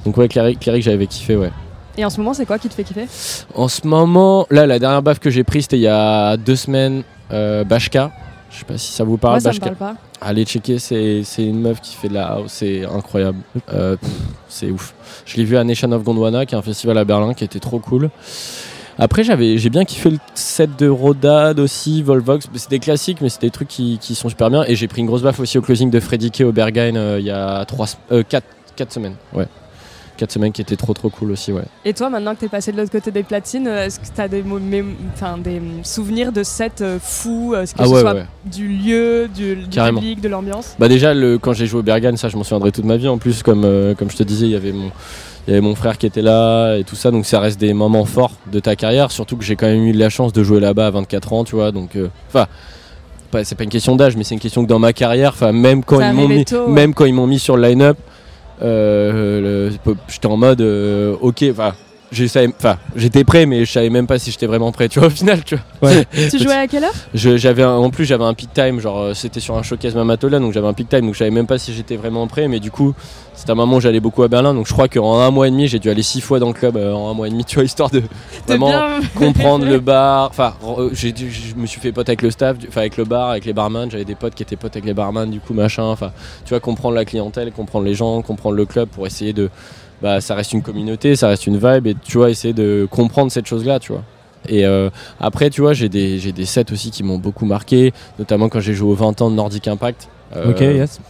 [0.07, 1.51] Donc ouais, Cleric, Cleric j'avais kiffé, ouais.
[1.99, 3.07] Et en ce moment, c'est quoi qui te fait kiffer?
[3.55, 6.57] En ce moment, là, la dernière baffe que j'ai prise, c'était il y a deux
[6.57, 7.03] semaines,
[7.33, 8.11] euh, Bashka.
[8.51, 9.75] Je sais pas si ça vous parle, Moi, ça me Bashka.
[9.75, 10.01] parle pas.
[10.21, 13.39] Allez checker, c'est une meuf qui fait de la house, c'est incroyable.
[13.73, 13.97] Euh,
[14.49, 14.95] c'est ouf.
[15.27, 17.59] Je l'ai vu à Nation of Gondwana, qui est un festival à Berlin, qui était
[17.61, 18.09] trop cool.
[18.99, 22.47] Après, j'avais, j'ai bien kiffé le set de Rodad aussi, Volvox.
[22.55, 24.65] C'est des classiques, mais c'est des trucs qui, qui sont super bien.
[24.65, 27.17] Et j'ai pris une grosse baffe aussi au closing de Freddy Kay au Berghain euh,
[27.19, 27.97] il y a 4
[28.29, 29.15] quatre, quatre semaines.
[29.33, 29.47] Ouais.
[30.23, 31.65] 4 semaines qui était trop trop cool aussi, ouais.
[31.85, 34.05] Et toi, maintenant que tu es passé de l'autre côté des platines, euh, est-ce que
[34.07, 38.15] tu as des, des souvenirs de sets euh, fous, euh, que Ah ce ouais, soit
[38.15, 38.27] ouais.
[38.45, 40.77] du lieu, du, du public, de l'ambiance?
[40.79, 43.09] Bah déjà le, quand j'ai joué au Bergane, ça je m'en souviendrai toute ma vie.
[43.09, 44.93] En plus comme euh, comme je te disais, il y avait mon
[45.49, 47.73] il y avait mon frère qui était là et tout ça, donc ça reste des
[47.75, 49.11] moments forts de ta carrière.
[49.11, 51.57] Surtout que j'ai quand même eu la chance de jouer là-bas à 24 ans, tu
[51.57, 51.73] vois.
[51.73, 52.47] Donc enfin.
[53.43, 55.83] c'est pas une question d'âge, mais c'est une question que dans ma carrière, enfin même
[55.83, 56.73] quand Ça ils m'ont arrivait mis, tôt, ouais.
[56.73, 57.99] même quand ils m'ont mis sur le line-up,
[58.61, 61.73] j'étais en mode, euh, ok, enfin,
[62.59, 65.11] enfin, j'étais prêt, mais je savais même pas si j'étais vraiment prêt, tu vois, au
[65.11, 65.91] final, tu vois.
[66.31, 69.41] Tu jouais à quelle heure j'avais en plus j'avais un peak time genre euh, c'était
[69.41, 71.73] sur un showcase Mamatola donc j'avais un peak time donc je savais même pas si
[71.75, 72.95] j'étais vraiment prêt mais du coup
[73.35, 75.51] c'était un moment où j'allais beaucoup à Berlin donc je crois qu'en un mois et
[75.51, 77.45] demi j'ai dû aller six fois dans le club euh, en un mois et demi
[77.45, 78.07] tu vois histoire de De
[78.47, 80.29] vraiment bien- comprendre le bar.
[80.31, 83.05] Enfin euh, j'ai dû- je me suis fait pote avec le staff enfin avec le
[83.05, 85.53] bar avec les barman j'avais des potes qui étaient potes avec les barman du coup
[85.55, 86.13] machin enfin
[86.45, 89.51] tu vois comprendre la clientèle comprendre les gens comprendre le club pour essayer de
[90.03, 93.31] bah ça reste une communauté ça reste une vibe et tu vois essayer de comprendre
[93.31, 94.03] cette chose là tu vois
[94.49, 97.93] et euh, après, tu vois, j'ai des, j'ai des sets aussi qui m'ont beaucoup marqué,
[98.19, 100.09] notamment quand j'ai joué aux 20 ans de Nordic Impact.
[100.35, 101.01] Euh, Ok, yes.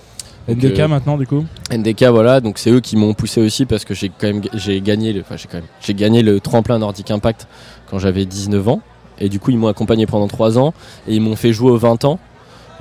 [0.49, 3.85] NDK euh, maintenant, du coup NDK, voilà, donc c'est eux qui m'ont poussé aussi parce
[3.85, 6.81] que j'ai quand même j'ai gagné, le, enfin j'ai quand même, j'ai gagné le tremplin
[6.81, 7.47] Nordic Impact
[7.89, 8.81] quand j'avais 19 ans.
[9.21, 10.75] Et du coup, ils m'ont accompagné pendant 3 ans
[11.07, 12.19] et ils m'ont fait jouer aux 20 ans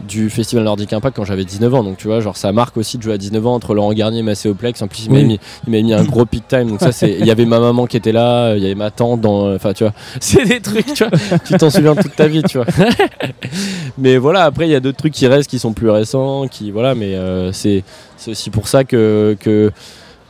[0.07, 1.83] du festival Nordic Impact quand j'avais 19 ans.
[1.83, 4.19] Donc tu vois, genre ça marque aussi de jouer à 19 ans entre Laurent Garnier
[4.19, 4.81] et Macéoplex.
[4.81, 5.25] En plus, il m'a Oui.
[5.25, 6.67] mis, il m'a mis un gros peak time.
[6.69, 8.91] Donc ça, c'est, il y avait ma maman qui était là, il y avait ma
[8.91, 12.27] tante dans, enfin tu vois, c'est des trucs, tu vois, tu t'en souviens toute ta
[12.27, 12.67] vie, tu vois.
[13.97, 16.71] mais voilà, après il y a d'autres trucs qui restent, qui sont plus récents, qui
[16.71, 17.83] voilà, mais euh, c'est,
[18.17, 19.71] c'est aussi pour ça que, que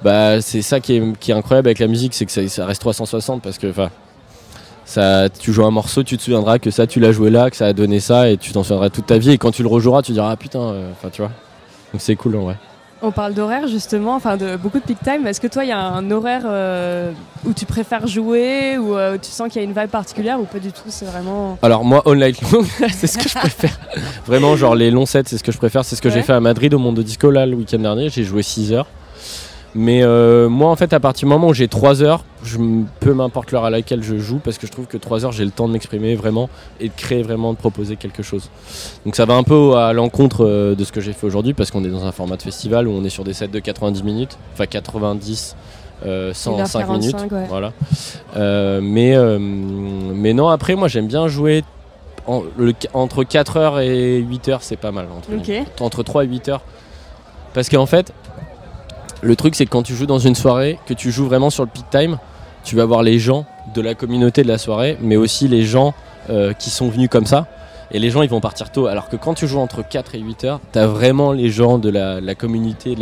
[0.03, 2.65] bah c'est ça qui est, qui est incroyable avec la musique, c'est que ça, ça
[2.65, 3.89] reste 360 parce que enfin.
[4.91, 7.55] Ça, tu joues un morceau, tu te souviendras que ça, tu l'as joué là, que
[7.55, 9.31] ça a donné ça, et tu t'en souviendras toute ta vie.
[9.31, 11.31] Et quand tu le rejoueras, tu diras ah putain, euh, enfin tu vois.
[11.93, 12.57] Donc c'est cool en vrai.
[13.01, 15.25] On parle d'horaire justement, enfin de beaucoup de peak time.
[15.25, 17.11] Est-ce que toi, il y a un horaire euh,
[17.45, 20.43] où tu préfères jouer, ou euh, tu sens qu'il y a une vibe particulière, ou
[20.43, 21.57] pas du tout C'est vraiment.
[21.61, 22.61] Alors moi, online long,
[22.93, 23.79] c'est ce que je préfère.
[24.27, 25.85] Vraiment, genre les longs sets, c'est ce que je préfère.
[25.85, 26.15] C'est ce que Ouais.
[26.15, 28.09] j'ai fait à Madrid au Monde Disco là le week-end dernier.
[28.09, 28.87] J'ai joué 6 heures.
[29.73, 32.57] Mais euh, moi, en fait, à partir du moment où j'ai 3 heures, je
[32.99, 35.45] peu m'importe l'heure à laquelle je joue parce que je trouve que 3 heures, j'ai
[35.45, 36.49] le temps de m'exprimer vraiment
[36.81, 38.49] et de créer vraiment, de proposer quelque chose.
[39.05, 41.71] Donc ça va un peu à l'encontre euh, de ce que j'ai fait aujourd'hui parce
[41.71, 44.03] qu'on est dans un format de festival où on est sur des sets de 90
[44.03, 45.55] minutes, enfin 90,
[46.05, 47.15] euh, 105 1h45, minutes.
[47.31, 47.45] ouais.
[47.47, 47.71] Voilà.
[48.35, 51.63] Euh, mais, euh, mais non, après, moi, j'aime bien jouer
[52.27, 55.05] en- le- entre 4h et 8h, c'est pas mal.
[55.17, 55.65] Entre, Ok.
[55.79, 56.61] entre 3 et 8 heures.
[57.53, 58.11] Parce qu'en fait,
[59.21, 61.63] le truc, c'est que quand tu joues dans une soirée, que tu joues vraiment sur
[61.63, 62.17] le peak time,
[62.63, 65.93] tu vas voir les gens de la communauté de la soirée, mais aussi les gens
[66.29, 67.47] euh, qui sont venus comme ça.
[67.93, 68.87] Et les gens, ils vont partir tôt.
[68.87, 71.89] Alors que quand tu joues entre 4 et 8 heures, t'as vraiment les gens de
[71.89, 72.95] la, communauté,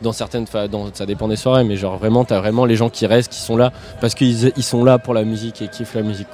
[0.00, 3.30] dans certaines, ça dépend des soirées, mais genre vraiment, t'as vraiment les gens qui restent,
[3.30, 6.28] qui sont là, parce qu'ils ils sont là pour la musique et kiffent la musique.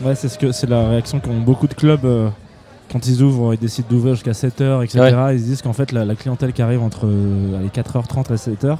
[0.00, 2.28] Ouais, c'est ce que c'est la réaction qu'ont beaucoup de clubs euh,
[2.90, 5.16] quand ils ouvrent, ils décident d'ouvrir jusqu'à 7h, etc.
[5.32, 8.36] Ils se disent qu'en fait, la, la clientèle qui arrive entre euh, allez, 4h30 et
[8.36, 8.76] 7h,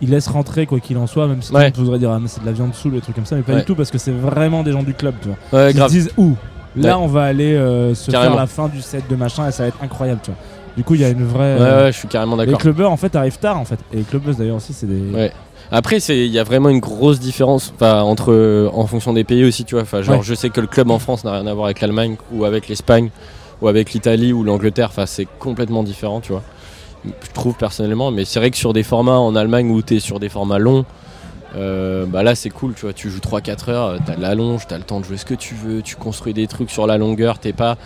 [0.00, 1.72] ils laissent rentrer quoi qu'il en soit, même si Ouais.
[1.76, 3.42] on voudrait dire ah, mais c'est de la viande sous, des trucs comme ça, mais
[3.42, 3.58] pas Ouais.
[3.60, 5.58] du tout parce que c'est vraiment des gens du club, tu vois.
[5.60, 5.88] Ouais, Ils grave.
[5.88, 6.34] se disent où
[6.76, 8.32] Là, on va aller euh, se Carrément.
[8.34, 10.38] faire la fin du set de machin et ça va être incroyable, tu vois.
[10.76, 11.54] Du coup, il y a une vraie.
[11.56, 12.60] Ouais, euh, ouais, je suis carrément les d'accord.
[12.60, 13.80] clubbers en fait arrivent tard en fait.
[13.92, 15.30] Et les clubbers d'ailleurs aussi, c'est des.
[15.70, 19.64] Après, c'est il y a vraiment une grosse différence, entre en fonction des pays aussi,
[19.64, 20.02] tu vois.
[20.02, 20.22] Genre, Ouais.
[20.22, 22.68] je sais que le club en France n'a rien à voir avec l'Allemagne ou avec
[22.68, 23.10] l'Espagne
[23.60, 24.88] ou avec l'Italie ou l'Angleterre.
[24.90, 26.42] Enfin, c'est complètement différent, tu vois.
[27.04, 30.18] Je trouve personnellement, mais c'est vrai que sur des formats en Allemagne où t'es sur
[30.20, 30.84] des formats longs,
[31.56, 32.92] euh, bah là c'est cool, tu vois.
[32.92, 35.34] Tu joues 3-4 heures, t'as de la longe, t'as le temps de jouer ce que
[35.34, 37.38] tu veux, tu construis des trucs sur la longueur.
[37.38, 37.76] T'es pas,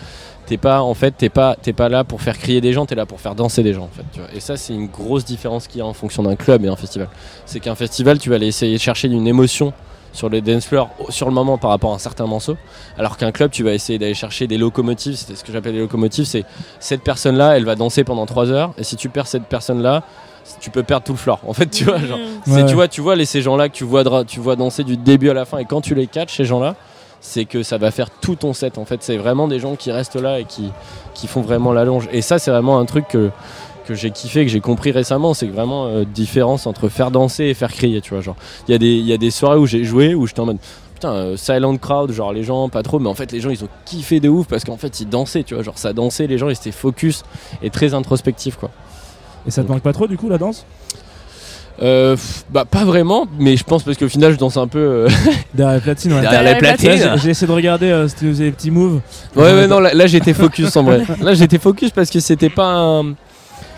[0.47, 2.95] t'es pas, en fait, t'es pas, t'es pas là pour faire crier des gens, t'es
[2.95, 4.05] là pour faire danser des gens, en fait.
[4.13, 4.29] Tu vois.
[4.35, 6.77] Et ça, c'est une grosse différence qu'il y a en fonction d'un club et un
[6.77, 7.09] festival
[7.47, 9.73] c'est qu'un festival, tu vas aller essayer de chercher une émotion
[10.15, 12.57] sur les dance floors au- sur le moment par rapport à un certain morceau,
[12.99, 15.17] alors qu'un club, tu vas essayer d'aller chercher des locomotives.
[15.17, 16.27] C'est ce que j'appelle des locomotives.
[16.27, 16.45] C'est
[16.81, 20.03] cette personne-là, elle va danser pendant 3 heures, et si tu perds cette personne-là,
[20.61, 21.41] tu peux perdre tout le floor.
[21.47, 22.67] En fait, tu vois, genre, Ouais.
[22.67, 25.31] tu vois, tu vois les, ces gens-là que tu vois, tu vois danser du début
[25.31, 26.75] à la fin, et quand tu les catches, ces gens-là,
[27.23, 28.77] c'est que ça va faire tout ton set.
[28.77, 30.71] En fait, c'est vraiment des gens qui restent là et qui,
[31.15, 32.09] qui font vraiment la longe.
[32.13, 33.31] Et ça, c'est vraiment un truc que
[33.85, 37.55] que j'ai kiffé, que j'ai compris récemment, c'est vraiment euh, différence entre faire danser et
[37.55, 38.21] faire crier, tu vois.
[38.21, 38.37] Genre,
[38.69, 40.47] il y, a des- il y a des soirées où j'ai joué où j'étais en
[40.47, 40.59] mode
[40.95, 43.65] putain, euh, silent crowd, genre les gens pas trop, mais en fait les gens ils
[43.65, 45.65] ont kiffé de ouf parce qu'en fait ils dansaient, tu vois.
[45.65, 47.25] Genre ça dansait, les gens ils étaient focus
[47.61, 48.71] et très introspectifs, quoi.
[49.49, 50.65] Et ça te manque pas trop du coup la danse?
[51.81, 52.17] Euh,
[52.51, 54.79] bah pas vraiment, mais je pense parce qu'au final je danse un peu.
[54.79, 55.09] euh,
[55.55, 56.21] Derrière les platines, ouais.
[56.21, 57.19] Derrière les platines.
[57.23, 59.01] j'ai- essayé de regarder euh, si tu faisais des petits moves.
[59.35, 61.03] Ouais, ouais, non, là, là, j'étais focus en vrai.
[61.23, 63.15] Là j'étais focus parce que c'était pas un.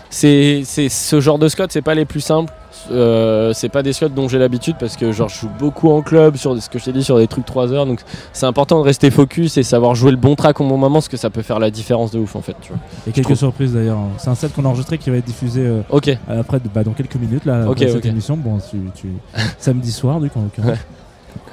[0.09, 2.53] C'est c'est- ce genre de Scott, c'est pas les plus simples.
[2.91, 6.01] Euh, c'est pas des slots dont j'ai l'habitude parce que genre je joue beaucoup en
[6.01, 7.99] club sur ce que je t'ai dit sur des trucs 3 heures donc
[8.33, 11.07] c'est important de rester focus et savoir jouer le bon track au bon moment parce
[11.07, 12.79] que ça peut faire la différence de ouf en fait tu vois.
[13.07, 13.37] Et quelques trouve.
[13.37, 13.97] surprises d'ailleurs.
[14.17, 16.09] C'est un set qu'on a enregistré qui va être diffusé euh, Ok.
[16.29, 18.37] après bah, dans quelques minutes là Ok, après cette émission.
[18.37, 19.13] Bon, tu, tu-
[19.59, 20.77] samedi soir du coup en l'occurrence.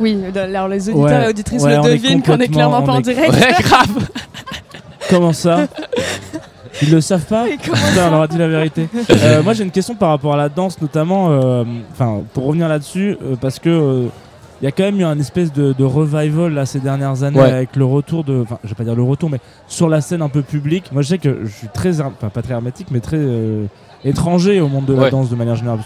[0.00, 2.98] Oui, alors les auditeurs Ouais, et auditrices ouais, le devinent qu'on est clairement pas en
[2.98, 3.32] est- direct.
[3.32, 4.08] Ouais grave.
[5.10, 5.66] Comment ça?
[6.80, 8.88] Ils le savent pas Et comment Putain, on leur a dit la vérité.
[9.10, 12.68] Euh, moi j'ai une question par rapport à la danse notamment, euh, enfin pour revenir
[12.68, 14.06] là-dessus, euh, parce que euh,
[14.60, 17.38] il y a quand même eu un espèce de, de revival là ces dernières années
[17.40, 17.50] Ouais.
[17.52, 20.22] avec le retour de, enfin je vais pas dire le retour, mais sur la scène
[20.22, 20.90] un peu publique.
[20.92, 23.64] Moi je sais que je suis très, enfin pas très hermétique, mais très euh,
[24.04, 25.80] étranger au monde de la danse de manière générale.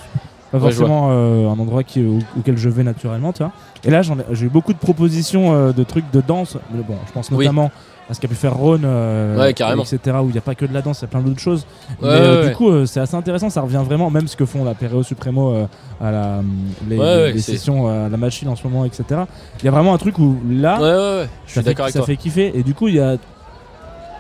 [0.53, 3.53] Pas forcément euh, un endroit qui, au- auquel je vais naturellement, tu vois.
[3.85, 6.57] Et là j'en ai- j'ai eu beaucoup de propositions euh, de trucs de danse.
[6.73, 7.39] Mais bon, je pense Oui.
[7.45, 7.71] notamment
[8.09, 9.99] à ce qu'a pu faire Ron, euh, Ouais, etc.
[10.23, 11.67] Où il n'y a pas que de la danse, il y a plein d'autres choses.
[12.01, 14.63] Ouais, Mais ouais, du coup, c'est assez intéressant, ça revient vraiment, même ce que font
[14.65, 15.67] la Pereo Supremo
[16.01, 16.41] à la,
[16.89, 19.23] les, sessions à la machine en ce moment, etc.
[19.59, 20.77] Il y a vraiment un truc où là.
[20.79, 22.07] Je ça, suis d'accord avec ça toi.
[22.07, 22.53] fait kiffer.
[22.57, 23.17] Et du coup, il y a.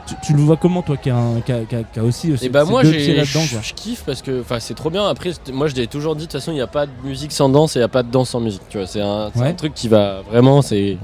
[0.07, 2.03] Tu, tu le vois comment, toi, qui a, un- qui a- qui a- qui a
[2.05, 5.07] aussi euh, Et ces- bah ces moi je kiffe parce que enfin c'est trop bien.
[5.09, 7.33] Après moi je l'ai toujours dit de toute façon il n'y a pas de musique
[7.33, 8.63] sans danse et il n'y a pas de danse sans musique.
[8.69, 9.49] Tu vois c'est un, c'est Ouais.
[9.49, 10.97] un truc qui va vraiment c'est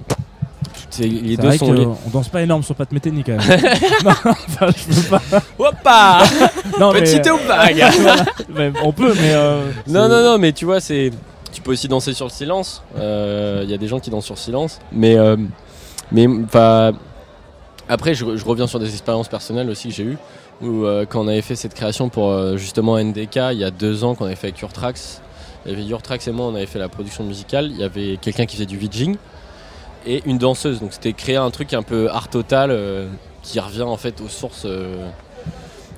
[1.01, 1.85] les deux vrai sont liés.
[1.85, 3.41] qu'on danse pas énorme sur Pat Metheny quand même.
[4.05, 5.43] non, enfin, je peux pas.
[5.59, 6.23] Hoppa
[6.81, 7.01] Non, mais-
[7.49, 8.25] bag Voilà.
[8.55, 9.33] Mais on peut, mais.
[9.33, 11.11] euh, Non non non mais tu vois c'est
[11.53, 12.83] tu peux aussi danser sur le silence.
[12.99, 14.79] Euh, Il y a des gens qui dansent sur le silence.
[14.93, 15.37] Mais euh,
[16.13, 16.93] mais enfin
[17.93, 20.19] après je, reviens sur des expériences personnelles aussi que j'ai eues
[20.63, 23.71] où euh, quand on avait fait cette création pour euh, justement NDK il y a
[23.71, 25.21] deux ans qu'on avait fait avec Urtrax.
[25.67, 27.69] Il y avait Urtrax et moi on avait fait la production musicale.
[27.71, 29.17] Il y avait quelqu'un qui faisait du VJing
[30.07, 30.81] et une danseuse.
[30.81, 33.09] Donc c'était créer un truc un peu art total euh,
[33.43, 34.67] qui revient en fait aux sources.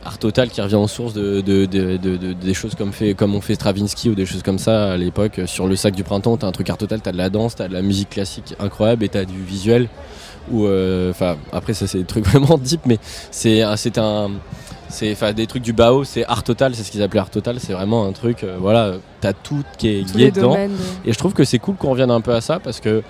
[0.04, 4.10] art total qui revient aux sources de- des choses comme, fait, comme on fait Stravinsky
[4.10, 5.40] ou des choses comme ça à l'époque.
[5.46, 7.68] Sur le sac du printemps, t'as un truc art total, t'as de la danse, t'as
[7.68, 9.88] de la musique classique incroyable et t'as du visuel.
[10.52, 10.66] Ou
[11.10, 12.98] enfin après ça c'est des trucs vraiment deep, mais
[13.30, 14.30] c'est c'est un
[14.88, 17.58] c'est enfin des trucs du Bao, c'est art total, c'est ce qu'ils appelaient art total,
[17.58, 20.50] c'est vraiment un truc euh, voilà, t'as tout qui est Tous lié dedans.
[20.50, 20.76] domaines.
[21.04, 23.02] Et je trouve que c'est cool qu'on revienne un peu à ça parce que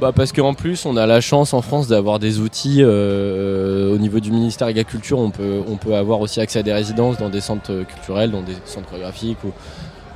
[0.00, 3.98] bah parce qu'en plus on a la chance en France d'avoir des outils euh, au
[3.98, 6.72] niveau du ministère de la Culture on peut, on peut avoir aussi accès à des
[6.72, 9.52] résidences dans des centres culturels, dans des centres chorégraphiques ou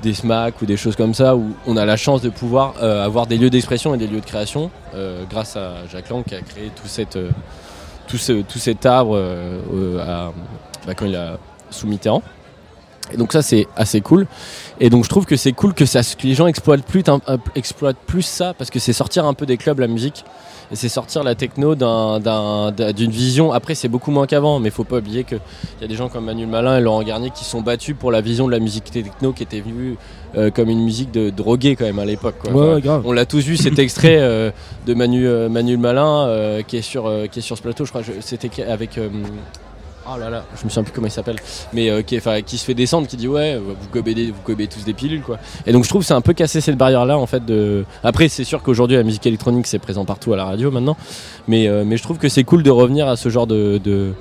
[0.03, 3.05] des SMAC ou des choses comme ça où on a la chance de pouvoir euh,
[3.05, 6.35] avoir des lieux d'expression et des lieux de création euh, grâce à Jacques Lang qui
[6.35, 9.21] a créé tout, euh, cet arbre
[10.87, 11.39] bah, quand il a
[11.71, 12.23] sous Mitterrand.
[13.13, 14.27] Et donc ça c'est assez cool.
[14.81, 17.03] Et donc je trouve que c'est cool que, ça, que les gens exploitent plus,
[17.55, 20.25] exploitent plus ça parce que c'est sortir un peu des clubs la musique
[20.73, 23.53] et c'est sortir la techno d'un- d'un- d'un- d'une vision.
[23.53, 25.41] Après c'est beaucoup moins qu'avant, mais faut pas oublier qu'il
[25.81, 28.21] y a des gens comme Manuel Malin et Laurent Garnier qui sont battus pour la
[28.21, 29.97] vision de la musique techno qui était vue
[30.37, 32.37] euh, comme une musique de drogué quand même à l'époque.
[32.41, 32.53] quoi.
[32.53, 33.03] Ouais, Enfin, ouais, grave.
[33.05, 34.53] on l'a tous vu cet extrait euh,
[34.87, 37.91] de Manu, euh, Manuel Malin euh, qui, est sur, qui est sur ce plateau, je
[37.91, 38.03] crois.
[38.21, 38.99] C'était avec.
[40.09, 41.37] Oh là là, je me souviens plus comment il s'appelle,
[41.75, 44.31] mais euh, qui, est- enfin, qui se fait descendre, qui dit ouais, vous gobez, des-
[44.31, 45.39] vous gobez tous des pilules quoi.
[45.67, 47.45] Et donc je trouve que c'est un peu cassé cette barrière là en fait.
[47.45, 47.85] De...
[48.03, 50.97] Après c'est sûr qu'aujourd'hui la musique électronique c'est présent partout à la radio maintenant,
[51.49, 54.13] mais, euh, mais je trouve que c'est cool de revenir à ce genre de, de,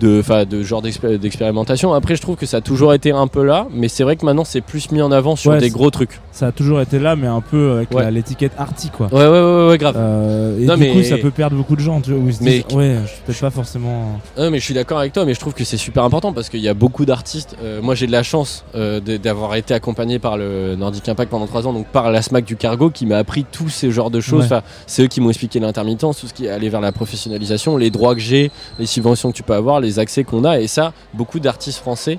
[0.00, 1.92] de, enfin, de genre d'expé- d'expérimentation.
[1.92, 4.24] Après je trouve que ça a toujours été un peu là, mais c'est vrai que
[4.24, 6.20] maintenant c'est plus mis en avant sur Ouais, des gros trucs.
[6.34, 8.10] Ça a toujours été là, mais un peu avec Ouais.
[8.10, 9.06] l'étiquette arty, quoi.
[9.12, 9.94] Ouais ouais ouais, ouais, grave.
[9.96, 12.00] Euh, et Non, du mais- coup, ça peut perdre beaucoup de gens.
[12.00, 14.18] Tu vois, où ils se Mais- disent, ouais, je suis peut-être pas forcément.
[14.36, 16.48] Non, mais je suis d'accord avec toi, mais je trouve que c'est super important parce
[16.48, 17.54] qu'il y a beaucoup d'artistes.
[17.62, 21.46] euh, moi, j'ai de la chance euh, d'avoir été accompagné par le Nordic Impact pendant
[21.46, 24.20] trois ans, donc par la SMAC du cargo qui m'a appris tous ces genres de
[24.20, 24.40] choses.
[24.40, 24.46] Ouais.
[24.46, 27.76] Enfin, c'est eux qui m'ont expliqué l'intermittence, tout ce qui est aller vers la professionnalisation,
[27.76, 30.58] les droits que j'ai, les subventions que tu peux avoir, les accès qu'on a.
[30.58, 32.18] Et ça, beaucoup d'artistes français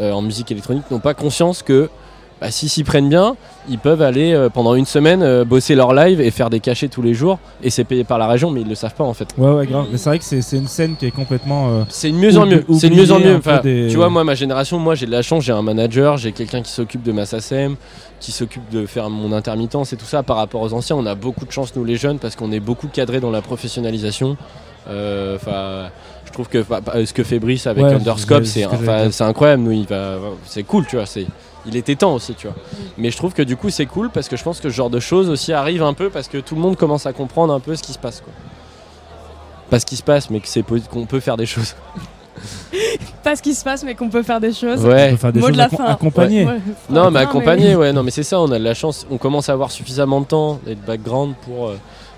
[0.00, 1.88] euh, en musique électronique n'ont pas conscience que
[2.42, 3.36] bah, s'ils s'y prennent bien,
[3.68, 6.88] ils peuvent aller euh, pendant une semaine euh, bosser leur live et faire des cachets
[6.88, 7.38] tous les jours.
[7.62, 9.28] Et c'est payé par la région, mais ils le savent pas en fait.
[9.38, 9.86] Ouais, ouais, grave.
[9.92, 11.68] Mais c'est vrai que c'est une scène qui est complètement.
[11.68, 12.64] euh, C'est de mieux en mieux.
[12.80, 13.36] C'est de mieux en mieux.
[13.36, 15.44] Enfin, des- Tu vois, moi, ma génération, moi, j'ai de la chance.
[15.44, 17.76] J'ai un manager, j'ai quelqu'un qui s'occupe de ma SACEM,
[18.18, 20.24] qui s'occupe de faire mon intermittence et tout ça.
[20.24, 22.58] Par rapport aux anciens, on a beaucoup de chance, nous les jeunes, parce qu'on est
[22.60, 24.36] beaucoup cadrés dans la professionnalisation.
[25.36, 25.90] Enfin,
[26.26, 26.64] je trouve que
[27.04, 29.62] ce que fait Brice avec Ouais, Underscope, c'est ce incroyable.
[29.62, 31.06] Nous, il va, c'est cool, tu vois.
[31.06, 31.26] C'est
[31.66, 32.56] il était temps aussi, tu vois.
[32.98, 34.90] Mais je trouve que du coup, c'est cool parce que je pense que ce genre
[34.90, 37.60] de choses aussi arrive un peu parce que tout le monde commence à comprendre un
[37.60, 38.32] peu ce qui se passe, quoi.
[39.70, 41.74] Pas ce qui se passe, mais que c'est qu'on peut faire des choses.
[43.22, 44.84] Pas ce qui se passe, mais qu'on peut faire des choses.
[44.84, 45.16] Ouais.
[45.16, 45.84] faire des Mot choses de la fin.
[45.84, 46.44] accompagnées.
[46.44, 46.58] Ouais.
[46.90, 49.48] Non, mais accompagné, ouais, non, mais c'est ça, on a de la chance, on commence
[49.48, 51.76] à avoir suffisamment de temps et de background pour, euh,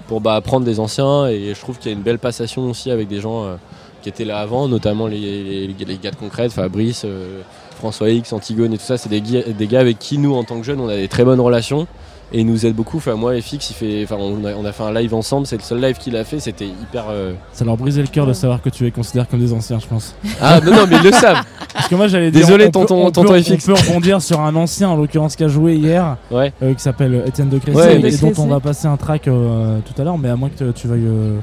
[0.09, 2.91] pour bah, apprendre des anciens, et je trouve qu'il y a une belle passation aussi
[2.91, 3.57] avec des gens euh,
[4.03, 7.43] qui étaient là avant, notamment les, les, les gars de concrète, Fabrice, euh,
[7.85, 9.21] François X, Antigone et tout ça, c'est des,
[9.67, 11.87] gars avec qui nous, en tant que jeunes, on a des très bonnes relations.
[12.33, 12.97] Et ils nous aident beaucoup.
[12.97, 15.47] Enfin, moi et Fix, il fait, enfin, on, a, on a fait un live ensemble.
[15.47, 16.41] C'est le seul live qu'il a fait.
[16.41, 17.05] C'était hyper.
[17.11, 19.79] euh, Ça leur brisait le cœur de savoir que tu les considères comme des anciens,
[19.79, 20.15] je pense.
[20.41, 21.45] Ah non, non, mais ils le savent.
[21.75, 22.41] Parce que moi j'allais dire.
[22.41, 23.69] Désolé, on tonton- on tonton peut, FX.
[23.69, 26.53] On peut rebondir sur un ancien, en l'occurrence, qui a joué hier, Ouais.
[26.63, 29.79] euh, qui s'appelle Étienne de Crécy, Ouais, et dont on va passer un track euh,
[29.85, 31.05] tout à l'heure, mais à moins que tu veuilles.
[31.07, 31.37] euh,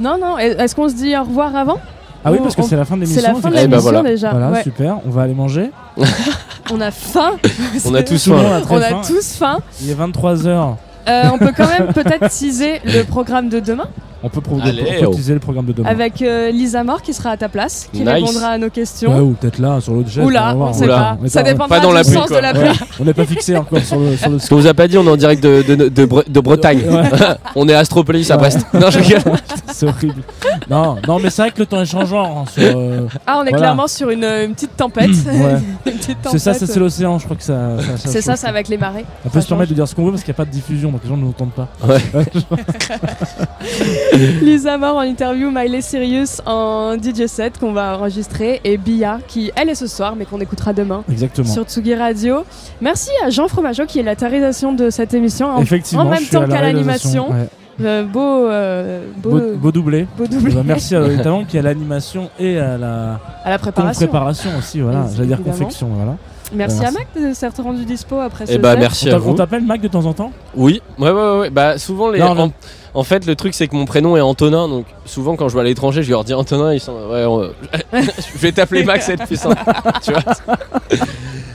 [0.00, 1.78] Non, non, est-ce qu'on se dit au revoir avant?
[2.24, 3.34] Ah oui, parce que on- c'est la fin de C'est l'émission.
[3.34, 4.02] la fin de Eh ben l'émission voilà.
[4.08, 4.30] déjà.
[4.30, 4.62] Voilà, Ouais.
[4.62, 4.96] super.
[5.06, 5.70] On va aller manger.
[6.72, 7.32] On a faim.
[7.86, 8.56] On a tous Tout le monde faim.
[8.56, 9.00] a très On a faim.
[9.06, 9.58] tous faim.
[9.82, 10.76] Il est 23h.
[11.08, 13.88] Euh, on peut quand même peut-être teaser le programme de demain
[14.24, 15.10] On peut, pro- Allez, on peut oh.
[15.10, 15.88] utiliser le programme de demain.
[15.88, 18.08] avec euh, Lisa Mort qui sera à ta place, qui Nice.
[18.08, 19.12] répondra à nos questions.
[19.14, 20.22] Ouais, ou peut-être là, sur l'autre jet.
[20.22, 20.70] Oula, va voir.
[20.70, 21.18] on sait pas.
[21.22, 22.36] On Ça pas- dépendra pas dans la du pluie, sens quoi.
[22.36, 22.62] de la pluie.
[22.68, 24.96] Ouais, on n'est pas fixé encore sur le, sur le Ce vous a pas dit,
[24.98, 26.82] on est en direct de, de, de, Bre- de Bretagne.
[26.88, 27.02] Ouais.
[27.56, 28.36] on est à Astropolis à.
[28.36, 28.64] Brest.
[28.74, 29.22] Non, je rigole.
[29.72, 30.22] C'est horrible.
[30.70, 32.42] Non, non, mais c'est vrai que le temps est changeant.
[32.42, 33.56] hein, sur, euh, Ah, on est Voilà.
[33.58, 35.10] clairement sur une, une petite tempête.
[35.26, 35.56] Ouais.
[35.86, 37.76] Une petite C'est ça, c'est l'océan, je crois que ça.
[37.80, 39.04] ça- ça C'est ça, c'est avec les marées.
[39.24, 40.44] On peut ça se permettre de dire ce qu'on veut parce qu'il n'y a pas
[40.44, 41.68] de diffusion, donc les gens ne nous entendent pas.
[44.42, 49.50] Lisa Mort en interview, Miley Sirius en DJ set qu'on va enregistrer et Bia qui
[49.56, 51.48] elle est ce soir mais qu'on écoutera demain Exactement.
[51.48, 52.44] sur Tsugi Radio.
[52.80, 56.24] Merci à Jean Fromageau qui est la tarisation de cette émission en, Effectivement, en même
[56.24, 57.28] temps qu'à l'animation.
[57.80, 60.06] Euh, beau, euh, beau, Beau, beau doublé.
[60.16, 63.50] beau Eh doublé ben, merci à Talon qui est à l'animation et à la à
[63.50, 64.06] la préparation.
[64.06, 64.80] préparation aussi.
[64.82, 65.88] Voilà, Et j'allais dire confection.
[65.94, 66.16] Voilà.
[66.54, 66.90] Merci Voilà.
[66.90, 68.80] à Mac de s'être rendu dispo après ce Eh bah, set.
[68.80, 69.34] merci On à t'a- on vous.
[69.36, 70.32] t'appelle Mac de temps en temps?
[70.54, 71.50] Oui, ouais, ouais, ouais, ouais.
[71.50, 72.18] Bah, souvent, les.
[72.20, 72.52] Non, non.
[72.94, 75.60] En, fait, le truc, c'est que mon prénom est Antonin, donc souvent, quand je vais
[75.60, 76.92] à l'étranger, je leur dis Antonin, ils sont.
[77.10, 77.50] Ouais, on-
[77.92, 79.56] je vais t'appeler Max, c'est plus simple.
[80.02, 80.42] tu vois Parce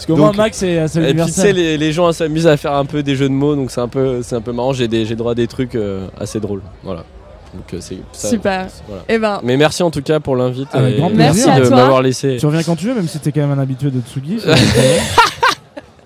[0.10, 2.74] moins Donc- Mac c'est c'est Et puis, tu sais, les, les gens s'amusent à faire
[2.74, 4.74] un peu des jeux de mots, donc c'est un peu, c'est un peu marrant.
[4.74, 6.62] J'ai des, j'ai droit à des trucs euh, assez drôles.
[6.84, 7.04] Voilà.
[7.54, 7.98] Donc, euh, c'est.
[8.14, 8.68] ça- Super.
[8.88, 9.04] voilà.
[9.10, 10.68] Eh ben, Mais merci en tout cas pour l'invite.
[11.14, 12.38] Merci de m'avoir laissé.
[12.40, 14.40] Tu reviens quand tu veux, même si t'es quand même un habitué de Tsugi.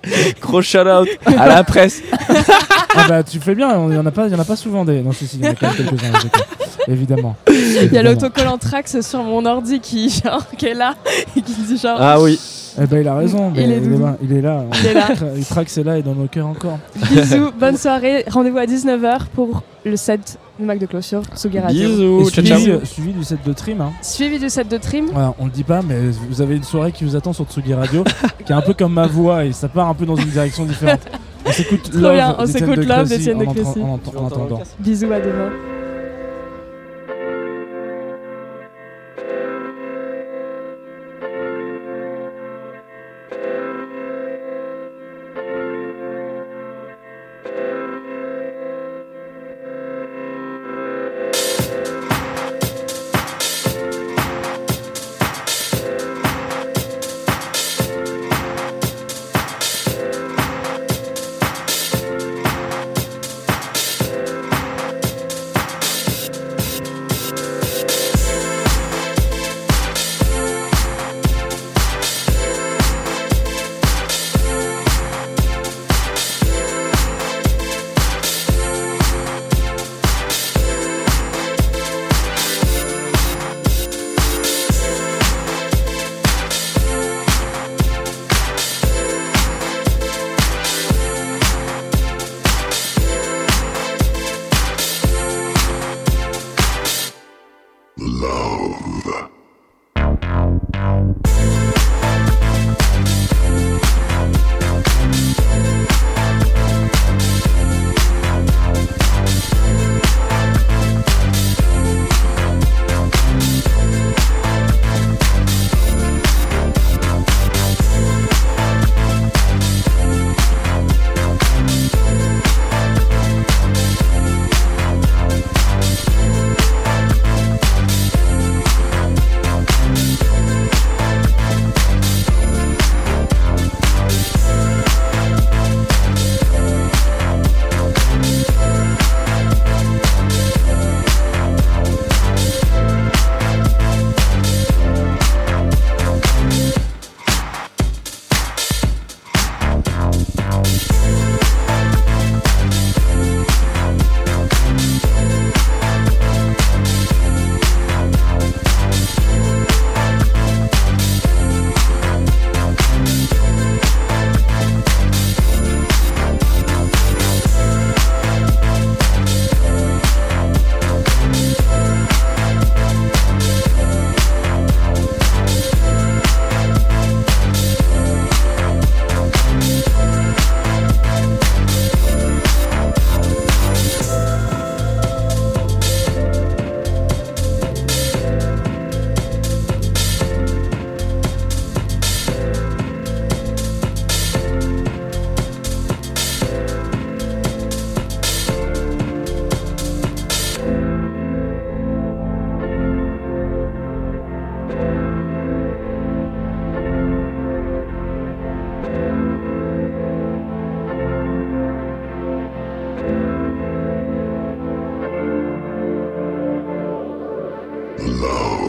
[0.41, 2.01] Gros shout out à la presse.
[2.95, 4.85] ah bah tu fais bien, il y en a pas, y en a pas souvent
[4.85, 5.01] des.
[5.01, 6.29] Non si si, il y en a quand même quelques-uns.
[6.87, 7.35] Évidemment.
[7.47, 10.95] il y a l'autocollant Trax sur mon ordi qui, genre, qui est là
[11.35, 12.39] et qui dit genre Ah oui.
[12.79, 13.51] Eh ben il a raison.
[13.55, 14.65] mais Il est il, est là, il est là.
[14.79, 15.07] Il est là.
[15.35, 16.77] Il traque c'est là et dans nos cœurs encore.
[17.09, 18.23] bisous, bonne soirée.
[18.29, 21.89] Rendez-vous à 19h pour le set du Mac de Clos sur Tsugi Radio.
[21.89, 22.21] Bisous.
[22.21, 22.85] Et Ciao, suivi, ciao.
[22.85, 23.81] suivi du set de trim.
[23.81, 23.91] Hein.
[24.01, 25.07] Suivi du set de trim.
[25.11, 25.95] Voilà, on le dit pas, mais
[26.29, 28.03] vous avez une soirée qui vous attend sur Tsugi Radio,
[28.45, 30.65] qui est un peu comme ma voix et ça part un peu dans une direction
[30.65, 31.01] différente.
[31.45, 33.81] On s'écoute Love bien, on s'écoute de Love Crécy d'Étienne de en entra- Crécy.
[33.81, 34.61] en ent- en entendant.
[34.79, 35.49] Bisous à demain.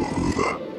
[0.02, 0.71] だ。